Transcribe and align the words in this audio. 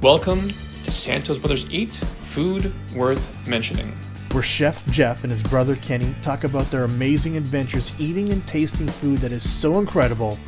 Welcome 0.00 0.48
to 0.84 0.90
Santos 0.92 1.38
Brothers 1.38 1.68
Eat 1.72 1.94
Food 1.94 2.72
Worth 2.94 3.48
Mentioning. 3.48 3.98
where 4.30 4.44
Chef 4.44 4.86
Jeff 4.92 5.24
and 5.24 5.32
his 5.32 5.42
brother 5.42 5.74
Kenny 5.74 6.14
talk 6.22 6.44
about 6.44 6.70
their 6.70 6.84
amazing 6.84 7.36
adventures 7.36 7.92
eating 7.98 8.30
and 8.30 8.46
tasting 8.46 8.86
food 8.86 9.18
that 9.18 9.32
is 9.32 9.48
so 9.48 9.80
incredible, 9.80 10.38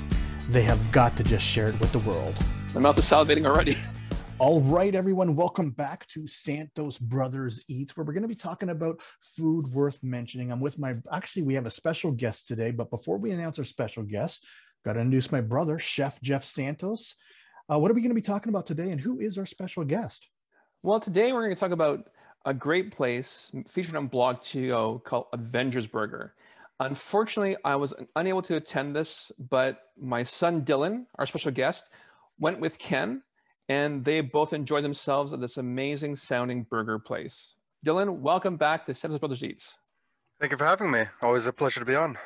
they 0.51 0.63
have 0.63 0.93
got 0.93 1.17
to 1.17 1.25
just 1.25 1.45
share 1.45 1.69
it 1.69 1.81
with 1.81 1.91
the 1.91 1.99
world. 2.01 2.37
My 2.75 2.81
mouth 2.81 2.97
is 2.99 3.05
salivating 3.07 3.45
already. 3.45 3.77
All 4.39 4.61
right, 4.61 4.95
everyone, 4.95 5.35
welcome 5.35 5.71
back 5.71 6.07
to 6.09 6.29
Santos 6.29 6.99
Brothers 6.99 7.65
Eats, 7.67 7.97
where 7.97 8.05
we're 8.05 8.13
going 8.13 8.23
to 8.23 8.29
be 8.29 8.37
talking 8.37 8.71
about 8.71 9.01
food 9.21 9.67
worth 9.73 10.05
mentioning. 10.05 10.53
I'm 10.53 10.61
with 10.61 10.79
my, 10.79 10.95
actually, 11.13 11.43
we 11.43 11.55
have 11.55 11.67
a 11.67 11.73
special 11.73 12.13
guest 12.13 12.47
today, 12.47 12.71
but 12.71 12.89
before 12.89 13.19
we 13.19 13.33
announce 13.33 13.59
our 13.59 13.65
special 13.65 14.05
guest, 14.05 14.47
got 14.85 14.93
to 14.93 15.01
introduce 15.01 15.33
my 15.33 15.41
brother, 15.41 15.81
Chef 15.81 16.21
Jeff 16.23 16.45
Santos. 16.45 17.17
Uh, 17.71 17.79
what 17.79 17.91
are 17.91 17.95
we 17.95 18.01
going 18.01 18.11
to 18.11 18.15
be 18.17 18.21
talking 18.21 18.51
about 18.51 18.67
today, 18.67 18.91
and 18.91 19.01
who 19.01 19.21
is 19.21 19.39
our 19.39 19.47
special 19.47 19.85
guest? 19.85 20.29
Well, 20.83 20.99
today 20.99 21.33
we're 21.33 21.43
going 21.43 21.55
to 21.55 21.61
talk 21.61 21.71
about 21.71 22.09
a 22.45 22.53
great 22.53 22.91
place 22.91 23.53
featured 23.69 23.95
on 23.95 24.09
Blog 24.09 24.41
TO 24.41 25.01
called 25.05 25.27
Avengers 25.33 25.87
Burger. 25.87 26.35
Unfortunately, 26.81 27.57
I 27.65 27.77
was 27.77 27.95
unable 28.17 28.43
to 28.43 28.57
attend 28.57 28.97
this, 28.97 29.31
but 29.51 29.83
my 29.97 30.25
son 30.25 30.63
Dylan, 30.63 31.05
our 31.17 31.27
special 31.27 31.53
guest, 31.53 31.91
went 32.41 32.59
with 32.59 32.77
Ken, 32.79 33.23
and 33.69 34.05
they 34.05 34.21
both 34.21 34.53
enjoyed 34.53 34.83
themselves 34.83 35.33
at 35.33 35.41
this 35.41 35.59
amazing 35.59 36.17
sounding 36.17 36.65
burger 36.71 36.99
place. 36.99 37.55
Dylan, 37.87 38.19
welcome 38.19 38.57
back 38.57 38.85
to 38.87 38.95
Santos 38.95 39.21
Brothers 39.21 39.45
Eats. 39.45 39.77
Thank 40.41 40.51
you 40.51 40.59
for 40.59 40.65
having 40.65 40.91
me. 40.91 41.05
Always 41.23 41.47
a 41.47 41.53
pleasure 41.53 41.79
to 41.79 41.87
be 41.87 41.95
on. 41.95 42.19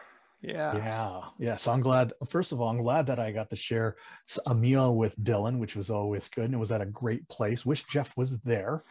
Yeah. 0.45 0.77
Yeah, 0.77 1.21
yeah. 1.39 1.57
So 1.57 1.73
I'm 1.73 1.81
glad. 1.81 2.13
First 2.27 2.53
of 2.53 2.61
all, 2.61 2.69
I'm 2.69 2.79
glad 2.79 3.07
that 3.07 3.19
I 3.19 3.33
got 3.33 3.49
to 3.51 3.57
share 3.57 3.97
a 4.47 4.55
meal 4.55 4.95
with 4.95 5.19
Dylan, 5.19 5.59
which 5.59 5.75
was 5.75 5.91
always 5.91 6.29
good, 6.29 6.45
and 6.45 6.55
it 6.55 6.59
was 6.59 6.71
at 6.71 6.83
a 6.83 6.87
great 6.87 7.27
place. 7.29 7.65
Wish 7.65 7.85
Jeff 7.85 8.15
was 8.17 8.41
there, 8.41 8.85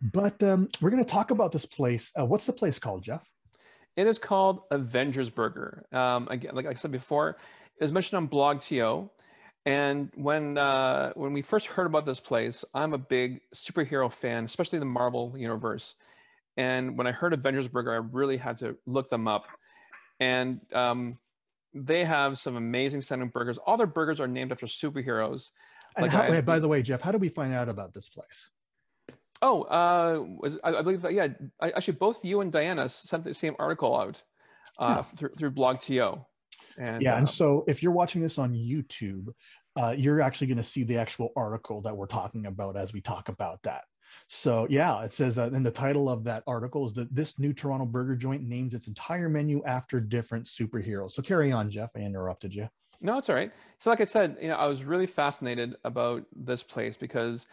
but 0.00 0.42
um, 0.42 0.68
we're 0.80 0.90
going 0.90 1.04
to 1.04 1.10
talk 1.10 1.30
about 1.30 1.52
this 1.52 1.66
place. 1.66 2.10
Uh, 2.18 2.24
what's 2.24 2.46
the 2.46 2.54
place 2.54 2.78
called, 2.78 3.02
Jeff? 3.02 3.28
It 3.96 4.06
is 4.06 4.18
called 4.18 4.62
Avengers 4.70 5.28
Burger. 5.28 5.84
Um, 5.92 6.26
again, 6.30 6.54
like 6.54 6.66
I 6.66 6.74
said 6.74 6.90
before, 6.90 7.30
it 7.30 7.84
was 7.84 7.92
mentioned 7.92 8.16
on 8.16 8.26
Blog 8.26 8.60
TO. 8.60 9.10
And 9.66 10.10
when 10.14 10.56
uh, 10.56 11.12
when 11.14 11.32
we 11.32 11.42
first 11.42 11.66
heard 11.66 11.86
about 11.86 12.06
this 12.06 12.20
place, 12.20 12.64
I'm 12.72 12.94
a 12.94 12.98
big 12.98 13.40
superhero 13.54 14.10
fan, 14.10 14.44
especially 14.44 14.78
the 14.78 14.84
Marvel 14.86 15.34
universe. 15.36 15.96
And 16.56 16.96
when 16.96 17.06
I 17.06 17.12
heard 17.12 17.32
Avengers 17.32 17.68
Burger, 17.68 17.92
I 17.92 17.96
really 17.96 18.36
had 18.36 18.56
to 18.58 18.76
look 18.86 19.10
them 19.10 19.28
up. 19.28 19.46
And 20.20 20.60
um, 20.72 21.18
they 21.72 22.04
have 22.04 22.38
some 22.38 22.56
amazing 22.56 23.02
sounding 23.02 23.28
burgers. 23.28 23.58
All 23.58 23.76
their 23.76 23.86
burgers 23.86 24.20
are 24.20 24.28
named 24.28 24.52
after 24.52 24.66
superheroes. 24.66 25.50
And 25.96 26.04
Like 26.04 26.12
how, 26.12 26.22
I- 26.22 26.40
by 26.40 26.58
the 26.58 26.68
way, 26.68 26.82
Jeff, 26.82 27.00
how 27.02 27.12
did 27.12 27.20
we 27.20 27.28
find 27.28 27.52
out 27.52 27.68
about 27.68 27.92
this 27.92 28.08
place? 28.08 28.50
Oh, 29.42 29.62
uh, 29.62 30.24
was, 30.40 30.58
I, 30.64 30.76
I 30.76 30.82
believe 30.82 31.02
that, 31.02 31.12
yeah, 31.12 31.28
I, 31.60 31.70
actually 31.72 31.94
both 31.94 32.24
you 32.24 32.40
and 32.40 32.50
Diana 32.50 32.88
sent 32.88 33.24
the 33.24 33.34
same 33.34 33.54
article 33.58 33.94
out 33.94 34.22
uh, 34.78 34.94
Huh. 34.94 35.02
through, 35.16 35.30
through 35.30 35.50
Blog 35.50 35.80
TO. 35.80 36.14
And, 36.78 37.02
yeah, 37.02 37.14
uh, 37.14 37.18
and 37.18 37.28
so 37.28 37.64
if 37.68 37.82
you're 37.82 37.92
watching 37.92 38.22
this 38.22 38.38
on 38.38 38.54
YouTube, 38.54 39.28
uh, 39.76 39.94
you're 39.96 40.20
actually 40.20 40.46
going 40.46 40.58
to 40.58 40.64
see 40.64 40.84
the 40.84 40.96
actual 40.96 41.32
article 41.36 41.82
that 41.82 41.96
we're 41.96 42.06
talking 42.06 42.46
about 42.46 42.76
as 42.76 42.92
we 42.92 43.00
talk 43.00 43.28
about 43.28 43.62
that. 43.64 43.84
So 44.28 44.66
yeah, 44.70 45.02
it 45.02 45.12
says 45.12 45.38
uh, 45.38 45.50
in 45.52 45.62
the 45.62 45.70
title 45.70 46.08
of 46.08 46.24
that 46.24 46.42
article 46.46 46.86
is 46.86 46.92
that 46.94 47.14
this 47.14 47.38
new 47.38 47.52
Toronto 47.52 47.86
burger 47.86 48.16
joint 48.16 48.42
names 48.42 48.74
its 48.74 48.88
entire 48.88 49.28
menu 49.28 49.62
after 49.64 50.00
different 50.00 50.46
superheroes. 50.46 51.12
So 51.12 51.22
carry 51.22 51.52
on, 51.52 51.70
Jeff. 51.70 51.92
I 51.96 52.00
interrupted 52.00 52.54
you. 52.54 52.68
No, 53.00 53.18
it's 53.18 53.28
all 53.28 53.34
right. 53.34 53.52
So, 53.78 53.90
like 53.90 54.00
I 54.00 54.04
said, 54.04 54.36
you 54.40 54.48
know, 54.48 54.56
I 54.56 54.66
was 54.66 54.84
really 54.84 55.06
fascinated 55.06 55.76
about 55.84 56.24
this 56.34 56.62
place 56.62 56.96
because 56.96 57.46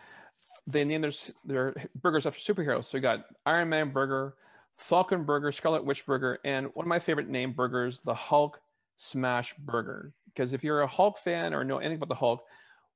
they 0.68 0.84
named 0.86 1.04
their 1.04 1.12
their 1.46 1.76
burgers 2.02 2.26
after 2.26 2.54
superheroes. 2.54 2.86
So 2.86 2.98
you 2.98 3.02
got 3.02 3.26
Iron 3.46 3.70
Man 3.70 3.92
Burger, 3.92 4.36
Falcon 4.78 5.24
Burger, 5.24 5.52
Scarlet 5.52 5.84
Witch 5.84 6.06
Burger, 6.06 6.40
and 6.46 6.68
one 6.74 6.86
of 6.86 6.90
my 6.90 7.00
favorite 7.00 7.28
name 7.28 7.52
burgers, 7.52 8.02
the 8.02 8.14
Hulk 8.14 8.62
Smash 8.98 9.54
Burger. 9.60 10.14
Because 10.28 10.54
if 10.54 10.64
you're 10.64 10.82
a 10.82 10.88
Hulk 10.88 11.18
fan 11.18 11.54
or 11.54 11.64
know 11.64 11.80
anything 11.80 11.98
about 11.98 12.10
the 12.10 12.16
Hulk, 12.16 12.44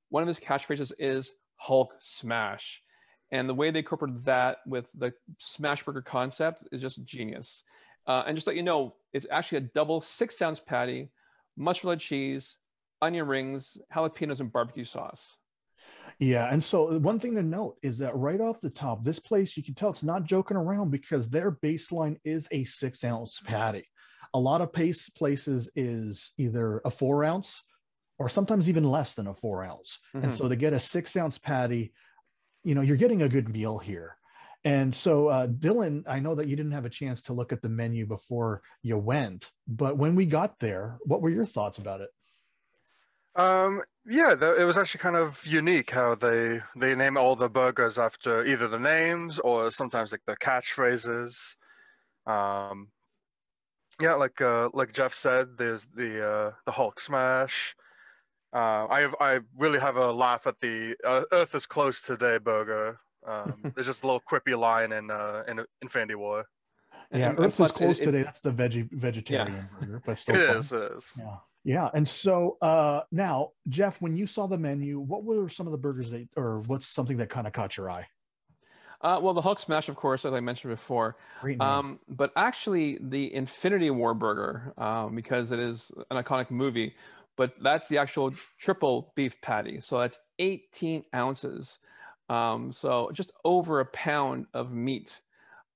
one 0.08 0.22
of 0.22 0.26
his 0.26 0.40
catchphrases 0.40 0.92
is 0.98 1.32
Hulk 1.56 1.94
Smash. 1.98 2.82
And 3.32 3.48
the 3.48 3.54
way 3.54 3.70
they 3.70 3.80
incorporated 3.80 4.24
that 4.24 4.58
with 4.66 4.90
the 4.92 5.12
Smash 5.38 5.84
Burger 5.84 6.02
concept 6.02 6.66
is 6.70 6.80
just 6.80 7.04
genius. 7.04 7.62
Uh, 8.06 8.22
and 8.26 8.36
just 8.36 8.44
to 8.44 8.50
let 8.50 8.56
you 8.56 8.62
know, 8.62 8.94
it's 9.12 9.26
actually 9.30 9.58
a 9.58 9.62
double 9.62 10.00
six 10.00 10.40
ounce 10.40 10.60
patty 10.60 11.10
mozzarella 11.56 11.96
cheese, 11.96 12.56
onion 13.02 13.26
rings, 13.26 13.76
jalapenos, 13.94 14.40
and 14.40 14.52
barbecue 14.52 14.84
sauce. 14.84 15.36
Yeah, 16.18 16.48
and 16.50 16.62
so 16.62 16.98
one 16.98 17.18
thing 17.18 17.34
to 17.34 17.42
note 17.42 17.76
is 17.82 17.98
that 17.98 18.16
right 18.16 18.40
off 18.40 18.60
the 18.60 18.70
top, 18.70 19.04
this 19.04 19.18
place 19.18 19.56
you 19.56 19.62
can 19.62 19.74
tell 19.74 19.90
it's 19.90 20.02
not 20.02 20.24
joking 20.24 20.56
around 20.56 20.90
because 20.90 21.28
their 21.28 21.52
baseline 21.52 22.16
is 22.24 22.48
a 22.52 22.64
six 22.64 23.04
ounce 23.04 23.40
patty. 23.40 23.84
A 24.34 24.38
lot 24.38 24.60
of 24.60 24.72
pace 24.72 25.08
places 25.10 25.70
is 25.74 26.32
either 26.38 26.80
a 26.84 26.90
four 26.90 27.24
ounce 27.24 27.62
or 28.18 28.28
sometimes 28.28 28.68
even 28.68 28.84
less 28.84 29.14
than 29.14 29.26
a 29.26 29.34
four 29.34 29.62
ounce. 29.62 29.98
Mhm. 30.14 30.24
And 30.24 30.34
so 30.34 30.48
to 30.48 30.56
get 30.56 30.72
a 30.72 30.80
six 30.80 31.16
ounce 31.16 31.38
patty, 31.38 31.92
you 32.66 32.74
know, 32.74 32.80
you're 32.80 32.96
getting 32.96 33.22
a 33.22 33.28
good 33.28 33.48
meal 33.48 33.78
here. 33.78 34.16
And 34.64 34.92
so, 34.92 35.28
uh, 35.28 35.46
Dylan, 35.46 36.02
I 36.08 36.18
know 36.18 36.34
that 36.34 36.48
you 36.48 36.56
didn't 36.56 36.72
have 36.72 36.84
a 36.84 36.90
chance 36.90 37.22
to 37.22 37.32
look 37.32 37.52
at 37.52 37.62
the 37.62 37.68
menu 37.68 38.06
before 38.06 38.62
you 38.82 38.98
went, 38.98 39.52
but 39.68 39.96
when 39.96 40.16
we 40.16 40.26
got 40.26 40.58
there, 40.58 40.98
what 41.04 41.22
were 41.22 41.30
your 41.30 41.46
thoughts 41.46 41.78
about 41.78 42.00
it? 42.00 42.10
Um, 43.36 43.82
yeah, 44.04 44.34
th- 44.34 44.58
it 44.58 44.64
was 44.64 44.76
actually 44.76 44.98
kind 44.98 45.14
of 45.14 45.46
unique 45.46 45.90
how 45.90 46.16
they 46.16 46.60
they 46.74 46.96
name 46.96 47.16
all 47.16 47.36
the 47.36 47.50
burgers 47.50 47.98
after 47.98 48.44
either 48.44 48.66
the 48.66 48.78
names 48.78 49.38
or 49.38 49.70
sometimes 49.70 50.10
like 50.10 50.24
the 50.26 50.36
catchphrases. 50.38 51.54
Um, 52.26 52.88
yeah, 54.00 54.14
like 54.14 54.40
uh, 54.40 54.70
like 54.72 54.92
Jeff 54.92 55.14
said, 55.14 55.58
there's 55.58 55.86
the 55.94 56.28
uh, 56.28 56.50
the 56.64 56.72
Hulk 56.72 56.98
smash. 56.98 57.76
Uh, 58.56 58.86
I 58.88 59.00
have, 59.00 59.14
I 59.20 59.40
really 59.58 59.78
have 59.78 59.96
a 59.96 60.10
laugh 60.10 60.46
at 60.46 60.58
the 60.62 60.96
uh, 61.04 61.24
Earth 61.30 61.54
is 61.54 61.66
close 61.66 62.00
today 62.00 62.38
burger. 62.38 62.98
Um, 63.26 63.52
there's 63.74 63.86
just 63.86 64.02
a 64.02 64.06
little 64.06 64.22
quippy 64.26 64.56
line 64.58 64.92
in 64.92 65.10
uh, 65.10 65.42
in 65.46 65.60
Infinity 65.82 66.14
War. 66.14 66.46
Yeah, 67.12 67.16
And- 67.16 67.24
and 67.24 67.38
Earth 67.40 67.46
is 67.48 67.56
plus, 67.56 67.70
it- 67.72 67.74
close 67.76 68.00
it- 68.00 68.04
today. 68.06 68.22
That's 68.22 68.40
the 68.40 68.52
veggie 68.52 68.88
vegetarian 68.92 69.68
burger, 69.78 70.02
but 70.06 70.16
still 70.22 70.36
It 70.36 70.46
fun. 70.46 70.56
is, 70.56 70.72
it 70.72 70.92
is. 70.92 71.12
Yeah. 71.18 71.36
Yeah. 71.64 71.90
And 71.92 72.08
so 72.08 72.56
uh 72.62 73.02
now, 73.12 73.50
Jeff, 73.68 74.00
when 74.00 74.16
you 74.16 74.26
saw 74.26 74.46
the 74.46 74.56
menu, 74.56 75.00
what 75.00 75.22
were 75.24 75.50
some 75.50 75.66
of 75.66 75.72
the 75.72 75.78
burgers 75.78 76.10
that 76.12 76.26
or 76.34 76.60
what's 76.60 76.86
something 76.86 77.18
that 77.18 77.28
kind 77.28 77.46
of 77.46 77.52
caught 77.52 77.76
your 77.76 77.90
eye? 77.90 78.06
Uh, 79.02 79.20
well, 79.22 79.34
the 79.34 79.42
Hulk 79.42 79.58
Smash, 79.58 79.90
of 79.90 79.94
course, 79.96 80.24
as 80.24 80.32
I 80.32 80.40
mentioned 80.40 80.72
before, 80.72 81.16
Great 81.42 81.60
um, 81.60 81.98
but 82.08 82.32
actually 82.34 82.98
the 83.02 83.32
Infinity 83.34 83.90
War 83.90 84.14
burger, 84.14 84.72
um, 84.78 85.14
because 85.14 85.52
it 85.52 85.58
is 85.58 85.92
an 86.10 86.16
iconic 86.22 86.50
movie, 86.50 86.94
but 87.36 87.54
that's 87.62 87.88
the 87.88 87.98
actual 87.98 88.32
triple 88.58 89.12
beef 89.16 89.40
patty. 89.40 89.80
So 89.80 89.98
that's 89.98 90.18
18 90.38 91.04
ounces. 91.14 91.78
Um, 92.28 92.72
so 92.72 93.10
just 93.12 93.32
over 93.44 93.80
a 93.80 93.86
pound 93.86 94.46
of 94.54 94.72
meat. 94.72 95.20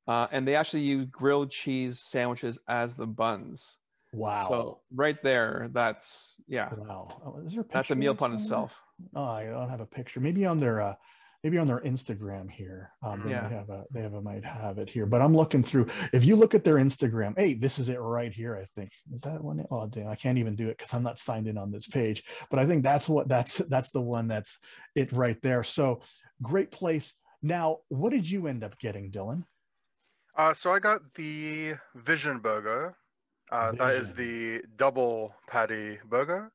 Uh, 0.09 0.27
and 0.33 0.47
they 0.47 0.57
actually 0.57 0.83
use 0.83 1.07
grilled 1.07 1.51
cheese 1.51 2.01
sandwiches 2.01 2.59
as 2.69 2.95
the 2.95 3.07
buns. 3.07 3.77
wow. 4.13 4.47
So 4.49 4.81
right 4.95 5.23
there, 5.23 5.69
that's 5.73 6.35
yeah, 6.49 6.71
wow. 6.77 7.09
Oh, 7.25 7.41
is 7.47 7.55
there 7.55 7.65
that's 7.71 7.91
a 7.91 7.95
picture 7.95 7.95
meal 7.95 8.19
somewhere? 8.19 8.39
itself. 8.39 8.83
Oh, 9.15 9.25
I 9.25 9.45
don't 9.45 9.69
have 9.69 9.81
a 9.81 9.87
picture. 9.87 10.21
Maybe 10.21 10.45
on 10.47 10.59
their 10.59 10.83
uh 10.83 10.95
maybe 11.43 11.59
on 11.59 11.67
their 11.67 11.81
Instagram 11.81 12.51
here. 12.51 12.91
Um 13.03 13.23
they 13.25 13.31
Yeah. 13.31 13.43
might 13.43 13.53
have 13.53 13.71
a 13.71 13.85
they 13.91 14.03
have 14.03 14.15
a 14.15 14.21
might 14.23 14.45
have 14.45 14.79
it 14.79 14.89
here. 14.91 15.07
But 15.07 15.23
I'm 15.23 15.35
looking 15.35 15.63
through. 15.63 15.87
If 16.13 16.25
you 16.25 16.37
look 16.37 16.55
at 16.55 16.65
their 16.65 16.77
Instagram, 16.77 17.39
hey, 17.39 17.55
this 17.55 17.79
is 17.79 17.89
it 17.89 17.99
right 18.01 18.33
here, 18.33 18.57
I 18.57 18.65
think. 18.65 18.91
Is 19.15 19.23
that 19.23 19.43
one? 19.43 19.65
Oh 19.71 19.87
damn, 19.87 20.09
I 20.09 20.15
can't 20.15 20.39
even 20.39 20.55
do 20.55 20.69
it 20.69 20.79
because 20.79 20.93
I'm 20.95 21.03
not 21.03 21.19
signed 21.19 21.47
in 21.49 21.59
on 21.59 21.71
this 21.71 21.87
page. 21.89 22.25
But 22.51 22.59
I 22.59 22.67
think 22.67 22.83
that's 22.83 23.09
what 23.09 23.29
that's 23.29 23.59
that's 23.69 23.91
the 23.91 24.03
one 24.03 24.29
that's 24.29 24.59
it 24.95 25.13
right 25.13 25.41
there. 25.43 25.65
So 25.65 26.01
great 26.43 26.71
place. 26.71 27.15
Now, 27.43 27.79
what 27.89 28.11
did 28.11 28.31
you 28.31 28.47
end 28.47 28.63
up 28.63 28.79
getting, 28.79 29.11
Dylan? 29.11 29.45
Uh, 30.37 30.53
so 30.55 30.73
I 30.75 30.79
got 30.79 31.01
the 31.15 31.75
Vision 31.95 32.39
Burger. 32.39 32.95
Uh, 33.51 33.73
that 33.73 33.95
is 33.97 34.15
the 34.15 34.63
double 34.77 35.35
patty 35.49 35.99
burger. 36.09 36.53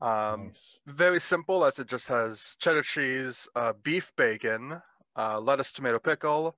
Um, 0.00 0.46
Nice. 0.46 0.78
very 0.86 1.20
simple, 1.20 1.64
as 1.64 1.78
it 1.78 1.88
just 1.88 2.08
has 2.08 2.56
cheddar 2.60 2.82
cheese, 2.82 3.48
uh, 3.56 3.72
beef 3.82 4.12
bacon, 4.16 4.80
uh, 5.16 5.40
lettuce, 5.40 5.72
tomato, 5.72 5.98
pickle, 5.98 6.56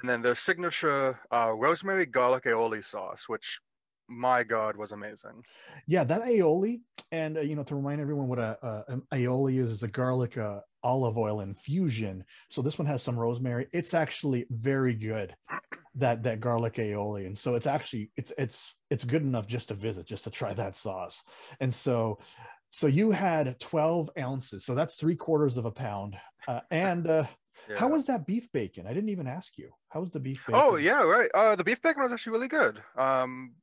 and 0.00 0.08
then 0.08 0.22
their 0.22 0.34
signature 0.34 1.18
uh, 1.30 1.52
rosemary 1.52 2.06
garlic 2.06 2.44
aioli 2.44 2.84
sauce, 2.84 3.28
which, 3.28 3.60
my 4.08 4.42
God, 4.42 4.76
was 4.76 4.92
amazing. 4.92 5.44
Yeah, 5.86 6.04
that 6.04 6.22
aioli, 6.22 6.80
and 7.12 7.36
uh, 7.36 7.40
you 7.40 7.54
know, 7.54 7.62
to 7.64 7.76
remind 7.76 8.00
everyone 8.00 8.28
what 8.28 8.38
a, 8.38 8.58
a 8.62 8.92
an 8.92 9.02
aioli 9.14 9.62
is, 9.62 9.70
is 9.70 9.82
a 9.82 9.88
garlic 9.88 10.36
uh, 10.36 10.60
olive 10.82 11.16
oil 11.16 11.40
infusion. 11.40 12.24
So 12.48 12.62
this 12.62 12.78
one 12.78 12.86
has 12.86 13.02
some 13.02 13.18
rosemary. 13.18 13.68
It's 13.72 13.94
actually 13.94 14.46
very 14.50 14.94
good. 14.94 15.34
That 15.96 16.22
that 16.22 16.38
garlic 16.38 16.74
aioli, 16.74 17.26
and 17.26 17.36
so 17.36 17.56
it's 17.56 17.66
actually 17.66 18.12
it's 18.16 18.32
it's 18.38 18.76
it's 18.90 19.02
good 19.02 19.22
enough 19.22 19.48
just 19.48 19.68
to 19.68 19.74
visit, 19.74 20.06
just 20.06 20.22
to 20.24 20.30
try 20.30 20.54
that 20.54 20.76
sauce. 20.76 21.22
And 21.58 21.74
so 21.74 22.20
So 22.70 22.86
you 22.86 23.10
had 23.10 23.58
12 23.60 24.10
ounces. 24.18 24.64
So 24.64 24.74
that's 24.74 24.94
three 24.94 25.16
quarters 25.16 25.56
of 25.56 25.64
a 25.64 25.70
pound. 25.72 26.16
Uh, 26.48 26.60
and 26.70 27.06
uh, 27.06 27.24
Yeah. 27.68 27.76
how 27.78 27.88
was 27.88 28.06
that 28.06 28.26
beef 28.26 28.50
bacon? 28.52 28.86
I 28.86 28.94
didn't 28.94 29.10
even 29.10 29.26
ask 29.26 29.58
you. 29.58 29.70
How 29.88 30.00
was 30.00 30.10
the 30.10 30.20
beef 30.20 30.44
bacon? 30.46 30.60
Oh 30.64 30.76
yeah, 30.76 31.02
right. 31.02 31.30
Uh, 31.34 31.56
the 31.56 31.64
beef 31.64 31.82
bacon 31.82 32.02
was 32.02 32.12
actually 32.12 32.32
really 32.32 32.48
good. 32.48 32.80
Um, 32.96 33.54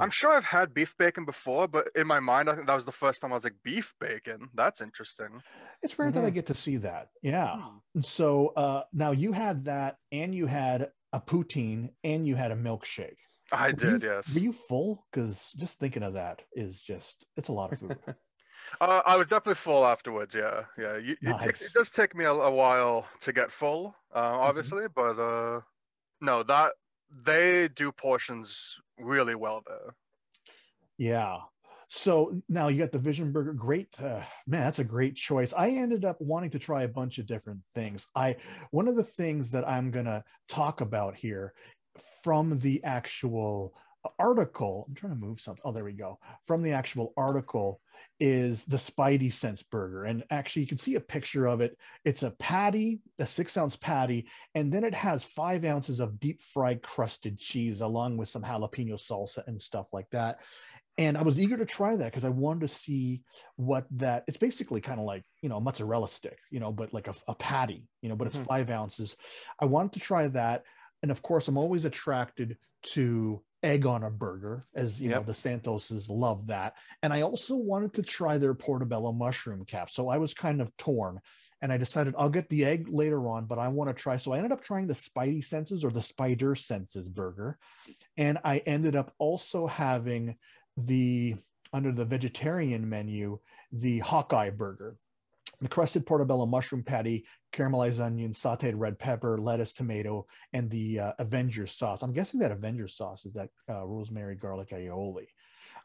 I'm 0.00 0.08
sure 0.10 0.30
I've 0.32 0.44
had 0.44 0.72
beef 0.72 0.96
bacon 0.96 1.26
before, 1.26 1.68
but 1.68 1.90
in 1.94 2.06
my 2.06 2.18
mind, 2.18 2.48
I 2.48 2.54
think 2.54 2.66
that 2.68 2.74
was 2.74 2.86
the 2.86 2.92
first 2.92 3.20
time 3.20 3.32
I 3.32 3.36
was 3.36 3.44
like, 3.44 3.56
beef 3.64 3.92
bacon. 4.00 4.48
That's 4.54 4.80
interesting. 4.80 5.42
It's 5.82 5.98
rare 5.98 6.10
that 6.10 6.24
I 6.24 6.30
Mhm. 6.30 6.34
get 6.34 6.46
to 6.46 6.54
see 6.54 6.78
that. 6.78 7.08
Yeah. 7.22 7.54
Hmm. 7.60 8.00
So 8.00 8.48
uh, 8.56 8.84
now 8.94 9.10
you 9.10 9.32
had 9.32 9.66
that, 9.66 9.96
and 10.10 10.34
you 10.34 10.46
had 10.46 10.90
a 11.12 11.20
poutine, 11.20 11.90
and 12.02 12.26
you 12.26 12.34
had 12.34 12.50
a 12.50 12.56
milkshake. 12.56 13.18
I 13.52 13.66
Were 13.68 13.72
did, 13.74 14.02
you- 14.02 14.08
yes. 14.08 14.34
Were 14.34 14.40
you 14.40 14.52
full? 14.54 15.04
Because 15.12 15.52
just 15.58 15.78
thinking 15.78 16.02
of 16.02 16.14
that 16.14 16.42
is 16.54 16.80
just, 16.80 17.26
it's 17.36 17.48
a 17.48 17.52
lot 17.52 17.72
of 17.72 17.78
food. 17.78 17.98
Uh, 18.80 19.02
I 19.04 19.16
was 19.16 19.26
definitely 19.26 19.54
full 19.54 19.84
afterwards. 19.84 20.34
Yeah, 20.34 20.64
yeah. 20.78 20.96
You, 20.96 21.12
it, 21.12 21.18
it, 21.22 21.30
Nice. 21.30 21.62
it 21.62 21.72
does 21.72 21.90
take 21.90 22.14
me 22.14 22.24
a, 22.24 22.32
a 22.32 22.50
while 22.50 23.06
to 23.20 23.32
get 23.32 23.50
full, 23.50 23.94
uh, 24.14 24.18
obviously, 24.18 24.86
but 24.94 25.18
uh, 25.18 25.60
no, 26.20 26.42
that 26.42 26.72
they 27.24 27.68
do 27.68 27.92
portions 27.92 28.80
really 28.98 29.34
well 29.34 29.62
there. 29.66 29.94
Yeah. 30.98 31.38
So 31.88 32.40
now 32.48 32.68
you 32.68 32.78
got 32.78 32.92
the 32.92 32.98
Vision 32.98 33.30
Burger. 33.30 33.52
Great, 33.52 33.88
uh, 34.00 34.22
man. 34.46 34.62
That's 34.62 34.80
a 34.80 34.84
great 34.84 35.14
choice. 35.14 35.52
I 35.56 35.68
ended 35.70 36.04
up 36.04 36.20
wanting 36.20 36.50
to 36.50 36.58
try 36.58 36.82
a 36.82 36.88
bunch 36.88 37.18
of 37.18 37.26
different 37.26 37.60
things. 37.74 38.06
I 38.16 38.36
one 38.70 38.88
of 38.88 38.96
the 38.96 39.04
things 39.04 39.52
that 39.52 39.68
I'm 39.68 39.90
gonna 39.90 40.24
talk 40.48 40.80
about 40.80 41.14
here 41.14 41.52
from 42.24 42.58
the 42.58 42.82
actual 42.82 43.74
article. 44.18 44.84
I'm 44.88 44.94
trying 44.94 45.18
to 45.18 45.24
move 45.24 45.40
something. 45.40 45.62
Oh, 45.64 45.72
there 45.72 45.84
we 45.84 45.92
go. 45.92 46.18
From 46.44 46.62
the 46.62 46.72
actual 46.72 47.12
article 47.16 47.80
is 48.20 48.64
the 48.64 48.76
Spidey 48.76 49.32
Sense 49.32 49.62
Burger, 49.62 50.04
and 50.04 50.24
actually 50.30 50.62
you 50.62 50.68
can 50.68 50.78
see 50.78 50.96
a 50.96 51.00
picture 51.00 51.46
of 51.46 51.60
it. 51.60 51.76
It's 52.04 52.22
a 52.22 52.32
patty, 52.32 53.00
a 53.18 53.26
six 53.26 53.56
ounce 53.56 53.76
patty, 53.76 54.28
and 54.54 54.72
then 54.72 54.84
it 54.84 54.94
has 54.94 55.24
five 55.24 55.64
ounces 55.64 56.00
of 56.00 56.18
deep 56.20 56.42
fried 56.42 56.82
crusted 56.82 57.38
cheese 57.38 57.80
along 57.80 58.16
with 58.16 58.28
some 58.28 58.42
jalapeno 58.42 58.94
salsa 58.94 59.46
and 59.46 59.60
stuff 59.60 59.92
like 59.92 60.10
that 60.10 60.40
and 60.96 61.18
I 61.18 61.22
was 61.22 61.40
eager 61.40 61.56
to 61.56 61.66
try 61.66 61.96
that 61.96 62.04
because 62.12 62.24
I 62.24 62.28
wanted 62.28 62.60
to 62.60 62.68
see 62.68 63.22
what 63.56 63.86
that. 63.92 64.24
It's 64.28 64.36
basically 64.36 64.80
kind 64.80 65.00
of 65.00 65.06
like 65.06 65.24
you 65.42 65.48
know 65.48 65.56
a 65.56 65.60
mozzarella 65.60 66.08
stick, 66.08 66.38
you 66.50 66.60
know, 66.60 66.72
but 66.72 66.92
like 66.92 67.08
a, 67.08 67.14
a 67.26 67.34
patty, 67.34 67.88
you 68.00 68.08
know, 68.08 68.16
but 68.16 68.28
it's 68.28 68.36
Mhm. 68.38 68.46
five 68.46 68.70
ounces. 68.70 69.16
I 69.58 69.64
wanted 69.64 69.92
to 69.94 70.00
try 70.00 70.28
that, 70.28 70.64
and 71.02 71.10
of 71.10 71.22
course, 71.22 71.48
I'm 71.48 71.58
always 71.58 71.84
attracted 71.84 72.58
to 72.94 73.42
egg 73.64 73.86
on 73.86 74.04
a 74.04 74.10
burger, 74.10 74.64
as 74.74 75.00
you 75.00 75.08
know, 75.08 75.22
the 75.22 75.32
Santoses 75.32 76.08
love 76.08 76.48
that, 76.48 76.76
and 77.02 77.12
I 77.12 77.22
also 77.22 77.56
wanted 77.56 77.94
to 77.94 78.02
try 78.02 78.38
their 78.38 78.54
portobello 78.54 79.12
mushroom 79.12 79.64
cap. 79.64 79.90
So 79.90 80.08
I 80.08 80.18
was 80.18 80.34
kind 80.34 80.60
of 80.60 80.76
torn. 80.76 81.20
And 81.62 81.72
I 81.72 81.78
decided 81.78 82.14
I'll 82.18 82.28
get 82.28 82.50
the 82.50 82.66
egg 82.66 82.88
later 82.90 83.26
on, 83.26 83.46
but 83.46 83.58
I 83.58 83.68
want 83.68 83.88
to 83.88 83.94
try. 83.94 84.18
So 84.18 84.32
I 84.32 84.36
ended 84.36 84.52
up 84.52 84.62
trying 84.62 84.86
the 84.86 84.92
Spidey 84.92 85.42
Senses 85.42 85.82
or 85.82 85.90
the 85.90 86.02
Spider 86.02 86.54
Senses 86.54 87.08
burger. 87.08 87.56
And 88.18 88.36
I 88.44 88.58
ended 88.58 88.94
up 88.96 89.14
also 89.18 89.66
having 89.66 90.36
the 90.76 91.36
under 91.72 91.90
the 91.90 92.04
vegetarian 92.04 92.88
menu 92.90 93.38
the 93.72 94.00
hawkeye 94.00 94.50
burger 94.50 94.96
the 95.64 95.68
crusted 95.68 96.04
portobello 96.06 96.44
mushroom 96.46 96.82
patty 96.82 97.24
caramelized 97.52 97.98
onion 98.00 98.32
sauteed 98.32 98.74
red 98.76 98.98
pepper 98.98 99.40
lettuce 99.40 99.72
tomato 99.72 100.26
and 100.52 100.70
the 100.70 101.00
uh, 101.00 101.12
avenger 101.18 101.66
sauce 101.66 102.02
i'm 102.02 102.12
guessing 102.12 102.38
that 102.38 102.52
avenger 102.52 102.86
sauce 102.86 103.24
is 103.24 103.32
that 103.32 103.48
uh, 103.68 103.84
rosemary 103.84 104.36
garlic 104.36 104.68
aioli 104.68 105.26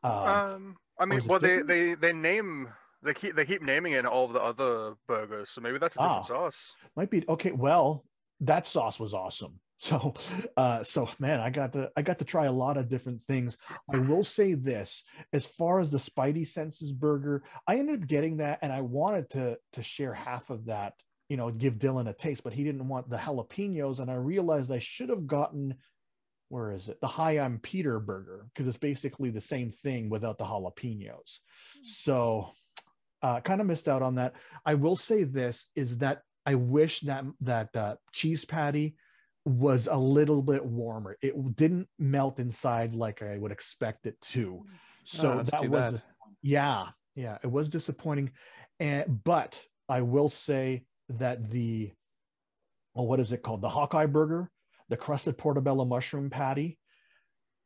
um, 0.03 0.11
Um, 0.11 0.77
I 0.99 1.05
mean, 1.05 1.21
well, 1.27 1.39
they, 1.39 1.61
they 1.61 1.93
they 1.95 2.13
name 2.13 2.69
they 3.01 3.13
keep 3.13 3.35
they 3.35 3.45
keep 3.45 3.61
naming 3.61 3.93
it 3.93 4.05
all 4.05 4.27
the 4.27 4.41
other 4.41 4.95
burgers, 5.07 5.49
so 5.49 5.61
maybe 5.61 5.77
that's 5.77 5.95
a 5.95 5.99
different 5.99 6.21
Ah. 6.21 6.23
sauce. 6.23 6.75
might 6.95 7.09
be 7.09 7.23
okay 7.29 7.51
well 7.51 8.05
that 8.41 8.67
sauce 8.67 8.99
was 8.99 9.13
awesome 9.13 9.59
so 9.79 10.13
uh 10.57 10.83
so 10.83 11.09
man 11.19 11.39
i 11.39 11.49
got 11.49 11.73
to 11.73 11.89
i 11.95 12.01
got 12.01 12.19
to 12.19 12.25
try 12.25 12.45
a 12.45 12.51
lot 12.51 12.77
of 12.77 12.89
different 12.89 13.21
things. 13.21 13.57
I 13.91 13.97
will 13.97 14.23
say 14.23 14.53
this 14.53 15.03
as 15.33 15.45
far 15.45 15.79
as 15.79 15.89
the 15.89 15.97
spidey 15.97 16.45
senses 16.45 16.91
burger 16.91 17.43
i 17.67 17.77
ended 17.77 18.01
up 18.01 18.07
getting 18.07 18.37
that 18.37 18.59
and 18.61 18.71
i 18.71 18.81
wanted 18.81 19.29
to 19.31 19.57
to 19.73 19.83
share 19.83 20.13
half 20.13 20.49
of 20.49 20.65
that 20.65 20.93
you 21.29 21.37
know 21.37 21.49
give 21.49 21.79
dylan 21.79 22.09
a 22.09 22.13
taste 22.13 22.43
but 22.43 22.53
he 22.53 22.63
didn't 22.63 22.87
want 22.87 23.09
the 23.09 23.17
jalapenos 23.17 23.99
and 23.99 24.11
i 24.11 24.15
realized 24.15 24.71
i 24.71 24.79
should 24.79 25.09
have 25.09 25.25
gotten 25.25 25.75
where 26.49 26.71
is 26.71 26.89
it? 26.89 26.99
The 26.99 27.07
hi 27.07 27.39
i'm 27.39 27.59
peter 27.59 27.99
burger 27.99 28.47
because 28.53 28.67
it's 28.67 28.77
basically 28.77 29.29
the 29.29 29.39
same 29.39 29.69
thing 29.69 30.09
without 30.09 30.37
the 30.37 30.45
jalapenos. 30.45 31.39
So 31.83 32.49
uh 33.21 33.39
kind 33.41 33.61
of 33.61 33.67
missed 33.67 33.87
out 33.87 34.01
on 34.01 34.15
that. 34.15 34.33
I 34.65 34.73
will 34.73 34.95
say 34.95 35.23
this 35.23 35.67
is 35.75 35.99
that 35.99 36.23
i 36.45 36.55
wish 36.55 37.01
that 37.01 37.23
that 37.41 37.75
uh, 37.75 37.95
cheese 38.11 38.45
patty 38.45 38.95
was 39.45 39.87
a 39.87 39.97
little 39.97 40.41
bit 40.41 40.63
warmer. 40.63 41.17
It 41.21 41.55
didn't 41.55 41.87
melt 41.97 42.39
inside 42.39 42.95
like 42.95 43.21
i 43.21 43.37
would 43.37 43.51
expect 43.51 44.05
it 44.05 44.19
to. 44.33 44.65
So 45.03 45.39
Oh, 45.39 45.43
that 45.43 45.69
was 45.69 46.05
yeah 46.41 46.87
yeah 47.15 47.37
it 47.43 47.51
was 47.51 47.69
disappointing. 47.69 48.31
And 48.79 49.23
but 49.23 49.61
i 49.87 50.01
will 50.01 50.29
say 50.29 50.85
that 51.09 51.49
the 51.49 51.91
oh 52.95 53.03
what 53.03 53.19
is 53.19 53.31
it 53.31 53.41
called? 53.41 53.61
The 53.61 53.69
hawkeye 53.69 54.05
burger 54.05 54.51
the 54.89 54.97
crusted 54.97 55.37
portobello 55.37 55.85
mushroom 55.85 56.29
patty 56.29 56.77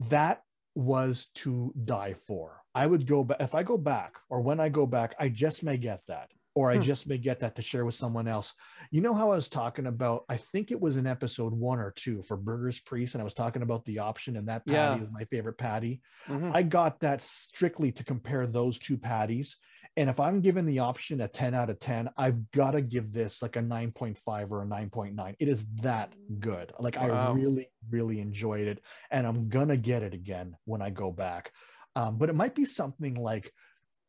that 0.10 0.42
was 0.76 1.28
to 1.36 1.74
die 1.84 2.14
for. 2.14 2.62
I 2.76 2.86
would 2.86 3.06
go 3.06 3.24
back 3.24 3.38
if 3.40 3.56
i 3.56 3.64
go 3.64 3.78
back 3.78 4.16
or 4.30 4.42
when 4.42 4.60
i 4.60 4.70
go 4.70 4.86
back 4.88 5.16
i 5.20 5.30
just 5.30 5.64
may 5.64 5.78
get 5.78 6.02
that 6.08 6.30
or 6.56 6.72
i 6.72 6.76
Hmm. 6.76 6.82
just 6.82 7.08
may 7.08 7.18
get 7.18 7.40
that 7.40 7.56
to 7.56 7.62
share 7.62 7.86
with 7.86 7.96
someone 7.96 8.28
else 8.28 8.54
you 8.92 9.02
know 9.02 9.14
how 9.14 9.32
i 9.32 9.36
was 9.36 9.50
talking 9.50 9.86
about 9.88 10.26
i 10.30 10.38
think 10.38 10.72
it 10.72 10.80
was 10.80 10.98
in 10.98 11.08
episode 11.08 11.54
one 11.54 11.80
or 11.80 11.92
two 11.92 12.22
for 12.22 12.38
Burger's 12.38 12.80
Priest 12.80 13.16
and 13.16 13.22
i 13.22 13.24
was 13.24 13.34
talking 13.34 13.62
about 13.62 13.86
the 13.86 14.00
option 14.00 14.38
and 14.38 14.48
that 14.48 14.66
patty 14.66 14.98
Yeah. 14.98 15.02
is 15.02 15.10
my 15.12 15.26
favorite 15.26 15.58
patty 15.58 16.02
Mhm. 16.28 16.52
I 16.56 16.64
got 16.64 17.00
that 17.02 17.22
strictly 17.22 17.92
to 17.94 18.04
compare 18.04 18.46
those 18.48 18.80
two 18.80 18.98
patties. 18.98 19.58
And 19.98 20.10
if 20.10 20.20
I'm 20.20 20.42
given 20.42 20.66
the 20.66 20.80
option 20.80 21.22
a 21.22 21.28
10 21.28 21.54
out 21.54 21.70
of 21.70 21.80
10, 21.80 22.10
I've 22.18 22.50
got 22.52 22.72
to 22.72 22.82
give 22.82 23.12
this 23.14 23.42
like 23.42 23.56
a 23.58 23.62
9.5 23.62 24.52
or 24.52 24.64
a 24.64 24.66
9.9. 24.66 25.36
It 25.40 25.48
is 25.48 25.68
that 25.82 26.14
good. 26.40 26.72
Like 26.80 26.98
I 26.98 27.32
really, 27.34 27.68
really 27.90 28.20
enjoyed 28.20 28.68
it. 28.68 28.82
And 29.12 29.28
I'm 29.28 29.50
going 29.50 29.68
to 29.68 29.78
get 29.78 30.02
it 30.02 30.14
again 30.14 30.56
when 30.66 30.82
I 30.82 30.90
go 30.90 31.12
back. 31.12 31.52
Um, 31.96 32.18
but 32.18 32.30
it 32.30 32.36
might 32.36 32.56
be 32.56 32.66
something 32.66 33.16
like 33.16 33.52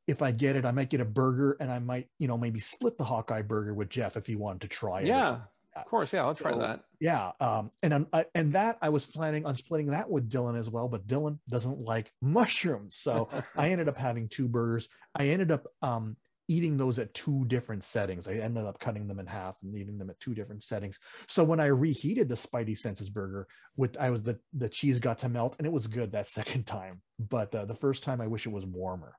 if 0.06 0.22
I 0.22 0.30
get 0.32 0.56
it, 0.56 0.64
I 0.64 0.70
might 0.70 0.90
get 0.90 1.00
a 1.00 1.04
burger 1.04 1.56
and 1.60 1.70
I 1.72 1.78
might, 1.78 2.08
you 2.18 2.28
know, 2.28 2.36
maybe 2.38 2.60
split 2.60 2.98
the 2.98 3.04
Hawkeye 3.04 3.42
burger 3.42 3.72
with 3.74 3.88
Jeff 3.88 4.16
if 4.16 4.26
he 4.26 4.36
wanted 4.36 4.62
to 4.62 4.68
try 4.68 5.00
it. 5.00 5.06
yeah, 5.06 5.38
of 5.76 5.84
course. 5.86 6.12
Yeah, 6.12 6.24
I'll 6.24 6.34
try 6.34 6.52
So- 6.52 6.58
that. 6.58 6.84
Yeah, 7.00 7.32
um, 7.40 7.70
and 7.82 7.92
I'm- 7.92 8.06
I, 8.12 8.26
and 8.34 8.52
that 8.54 8.78
I 8.80 8.88
was 8.90 9.06
planning 9.06 9.44
on 9.46 9.56
splitting 9.56 9.86
that 9.88 10.08
with 10.10 10.30
Dylan 10.30 10.58
as 10.58 10.70
well, 10.70 10.88
but 10.88 11.06
Dylan 11.06 11.38
doesn't 11.48 11.80
like 11.80 12.12
mushrooms, 12.22 12.96
so 12.96 13.28
I 13.56 13.70
ended 13.70 13.88
up 13.88 13.96
having 13.98 14.28
two 14.28 14.48
burgers. 14.48 14.88
I 15.14 15.28
ended 15.28 15.50
up 15.50 15.66
um, 15.82 16.16
eating 16.48 16.76
those 16.76 16.98
at 16.98 17.12
two 17.14 17.44
different 17.46 17.82
settings. 17.84 18.28
I 18.28 18.34
ended 18.34 18.64
up 18.66 18.78
cutting 18.78 19.06
them 19.08 19.18
in 19.18 19.26
half 19.26 19.58
and 19.62 19.74
eating 19.76 19.96
them 19.98 20.10
at 20.10 20.20
two 20.20 20.34
different 20.34 20.62
settings. 20.64 20.98
So 21.26 21.42
when 21.44 21.58
I 21.60 21.66
reheated 21.66 22.28
the 22.28 22.34
Spidey 22.34 22.76
Senses 22.76 23.08
burger, 23.08 23.48
with 23.78 23.96
I 23.98 24.10
was 24.10 24.22
the 24.22 24.38
the 24.52 24.68
cheese 24.68 24.98
got 25.00 25.18
to 25.20 25.28
melt 25.30 25.54
and 25.58 25.66
it 25.66 25.72
was 25.72 25.86
good 25.86 26.12
that 26.12 26.28
second 26.40 26.64
time, 26.66 27.00
but 27.18 27.54
uh, 27.54 27.64
the 27.64 27.74
first 27.74 28.02
time 28.02 28.20
I 28.20 28.26
wish 28.26 28.46
it 28.46 28.52
was 28.52 28.66
warmer. 28.66 29.16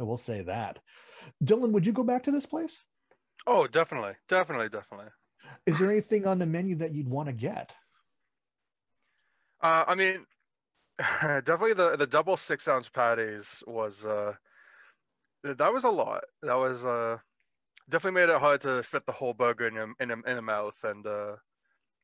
I 0.00 0.04
will 0.04 0.16
say 0.16 0.42
that. 0.42 0.78
Dylan, 1.44 1.72
would 1.72 1.86
you 1.86 1.92
go 1.92 2.02
back 2.02 2.22
to 2.24 2.30
this 2.30 2.46
place? 2.46 2.82
Oh, 3.46 3.66
definitely, 3.66 4.14
definitely, 4.28 4.68
definitely. 4.68 5.10
Is 5.66 5.78
there 5.78 5.90
anything 5.90 6.26
on 6.26 6.38
the 6.38 6.46
menu 6.46 6.76
that 6.76 6.94
you'd 6.94 7.08
want 7.08 7.28
to 7.28 7.32
get? 7.32 7.72
Uh, 9.62 9.84
I 9.86 9.94
mean, 9.94 10.24
definitely 10.98 11.74
the 11.74 11.96
the 11.96 12.06
double 12.06 12.36
six 12.36 12.68
ounce 12.68 12.88
patties 12.88 13.62
was 13.66 14.06
uh, 14.06 14.34
that 15.42 15.72
was 15.72 15.84
a 15.84 15.90
lot. 15.90 16.24
That 16.42 16.56
was 16.56 16.84
uh, 16.84 17.18
definitely 17.88 18.20
made 18.20 18.32
it 18.32 18.40
hard 18.40 18.60
to 18.62 18.82
fit 18.82 19.04
the 19.06 19.12
whole 19.12 19.34
burger 19.34 19.66
in 19.66 19.74
your, 19.74 19.92
in 20.00 20.10
a, 20.10 20.20
in 20.26 20.44
mouth 20.44 20.78
and 20.84 21.06
uh, 21.06 21.36